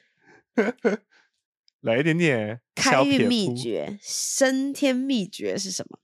[1.79, 6.01] 来一点点开运秘诀，升天秘诀是什么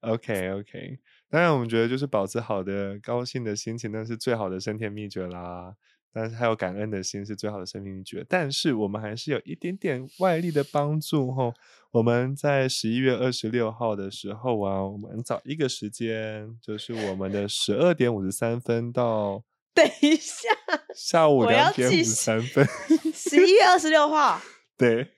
[0.00, 0.98] ？OK OK，
[1.30, 5.76] 当然，我们觉得就是保持好的、高兴的心情，那是最好的升天秘诀啦。
[6.12, 8.24] 但是还有感恩的心是最好的生命秘诀。
[8.28, 11.54] 但是我们还是有一点点外力的帮助吼。
[11.92, 19.44] 我们在十一月二十六号的时候啊，我们找一个时间，就是我们的十二点五十三分到
[19.74, 20.48] 等一下，
[20.96, 22.66] 下午两点五十三分。
[23.12, 24.40] 十一月二十六号，
[24.78, 25.08] 对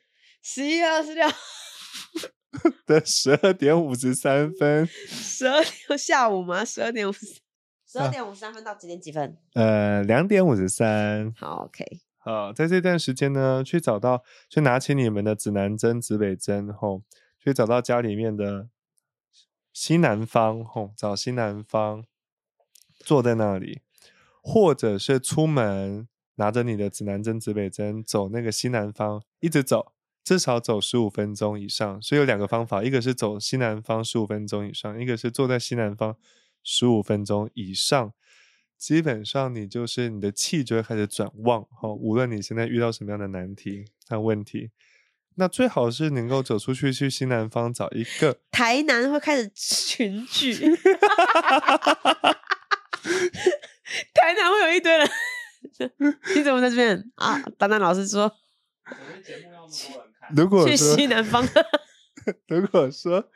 [0.43, 1.29] 十一月二十六，
[2.87, 6.65] 的十二点五十三分，十二点下午吗？
[6.65, 7.41] 十二点五十，
[7.95, 9.37] 十啊二点五十三分到几点几分？
[9.53, 11.33] 呃，两点五十三。
[11.37, 11.85] 好，OK，
[12.19, 17.03] 好，在这段时间呢，去找到，去拿起你们的指南针、指北针后，
[17.39, 18.69] 去找到家里面的
[19.73, 22.05] 西南方吼，找西南方，
[22.99, 23.83] 坐在那里，
[24.43, 29.93] 或者是出门拿着你的指南针、指北针走那个西南方，一直走，
[30.25, 32.03] 至少走十五分钟以上。
[32.03, 36.17] 所以有两个方法，一个是走西南方十五分钟以上，一个是坐在西南方
[36.65, 38.13] 十五分钟以上。
[38.77, 44.73] 基本上你就是你的气就会开始转旺哈、哦，无论你现在遇到什么样的难题和问题，
[45.37, 50.53] 那最好是能够走出去，去西南方找一个台南会开始群聚，
[54.13, 55.09] 台南会有一堆人。
[56.37, 57.41] 你怎么在这边啊？
[57.57, 58.31] 丹丹老师说
[59.73, 59.97] 去
[60.37, 61.43] 如果去西南方，
[62.49, 63.31] 如果说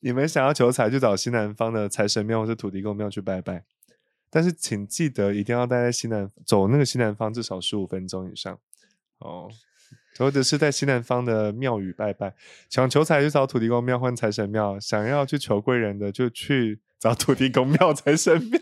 [0.00, 3.64] 你们想要求财，就找西南方的财神庙或者土地公庙去拜拜。
[4.30, 8.58] 但是请记得一定要待在西南，走那个西南方至少十五分钟以上
[9.18, 9.50] 哦，
[10.24, 12.34] 或者是在西南方的庙宇拜拜。
[12.68, 18.60] 想求财就找土地公庙换财神庙，想要去求贵人的就去找土地公庙、财神庙。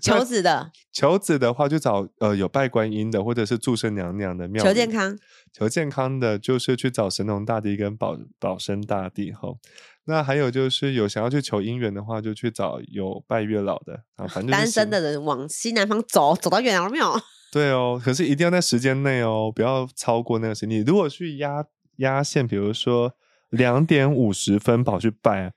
[0.00, 4.64] 求子的，求子的话，就找呃有拜观音的，或者是祝生娘娘的庙。
[4.64, 5.18] 求健康，
[5.52, 9.58] 求健康的，就是去找神农大帝跟保保生大帝吼。
[10.06, 14.26] 那还有就是有想要去求姻缘的话，就去找有拜月老的啊。
[14.26, 17.18] 反正单身的人往西南方走，走到月老庙。
[17.50, 20.70] 对哦，可是一定要在时间内哦，不要超过那个时间。
[20.70, 21.66] 你如果去压
[21.96, 23.14] 压线，比如说
[23.50, 25.52] 两点五十分跑去拜，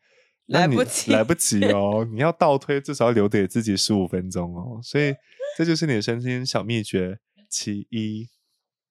[0.45, 2.07] 那你来不及来不及 哦。
[2.11, 4.79] 你要倒推，至少要留给自己十五分钟哦。
[4.81, 5.15] 所以
[5.57, 7.19] 这就是你的身心小秘诀
[7.49, 8.29] 其一。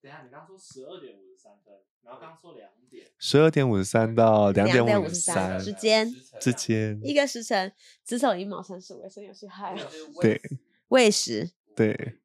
[0.03, 1.75] 等一下，你刚刚说十二点五十三分，
[2.05, 7.73] 然后刚刚说两点十二点五十三到两点点五十53三之间之间，一个时辰，
[8.05, 9.75] 子丑寅卯辰巳未申酉戌亥
[10.21, 10.41] 对
[10.89, 11.51] 喂食。
[11.75, 12.19] 对，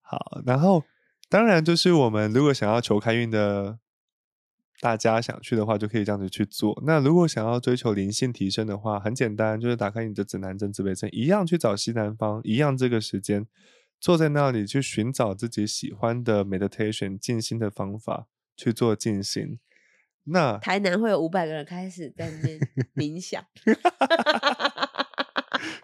[0.00, 0.84] 好，然后
[1.28, 3.78] 当然就是我们如果想要求开运的
[4.80, 6.82] 大家想去的话，就可以这样子去做。
[6.86, 13.46] 那如果想要追求灵性提升的话，很简单，就是打开你的指南针、指北针，一样去找西南方，一样这个时间
[13.98, 19.58] 坐在那里去寻找自己喜欢的 meditation 静心的方法去做静心。
[20.24, 22.58] 那台南会有五百个人开始在那边
[22.94, 23.42] 冥想，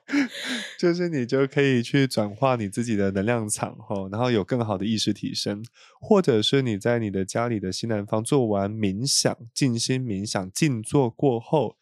[0.79, 5.65] 就是你就可以去转化你自己的能量场吼，然后有更好的意识提升，
[6.01, 11.77] 或者是你在你的家里的西南方做完冥想、静心冥想、静坐过后，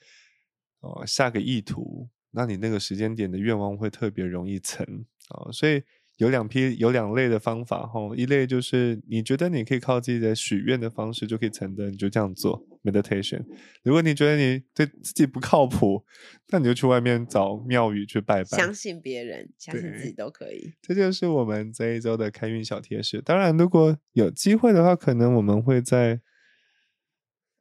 [0.80, 5.82] 哦，下个意图，那你那个时间点的愿望会特别容易成哦，所以。
[6.20, 13.42] 有两批有两类的方法哈，一类就是你觉得你可以靠自己的许愿的方式就可以成的，你就这样做 meditation。
[13.82, 16.04] 如果你觉得你对自己不靠谱，
[16.48, 18.58] 那你就去外面找庙宇去拜拜。
[18.58, 20.74] 相信别人，相信自己都可以。
[20.82, 23.22] 这就是我们这一周的开运小贴士。
[23.22, 26.20] 当然，如果有机会的话，可能我们会在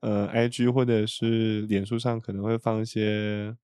[0.02, 3.56] 呃 IG 或者是脸书上可能会放一些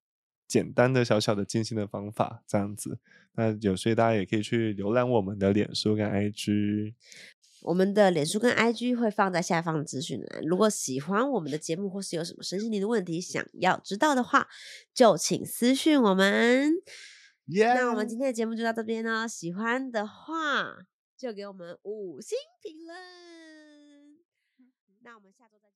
[0.47, 2.99] 简单的小小的静心的方法，这样子。
[3.33, 6.93] 那有所以大家也可以去浏览我们的脸书跟 IG。
[7.61, 10.41] 我们的脸书跟 IG 会放在下方的资讯栏。
[10.43, 14.47] 如果喜欢我们的节目，或是有什么身心灵的问题想要知道的话，
[14.93, 16.73] 就请私讯我们。
[17.47, 19.27] 那我们今天的节目就到这边哦。
[19.27, 20.85] 喜欢的话，
[21.17, 22.95] 就给我们五星评论。
[25.01, 25.74] 那我们下周再见喽。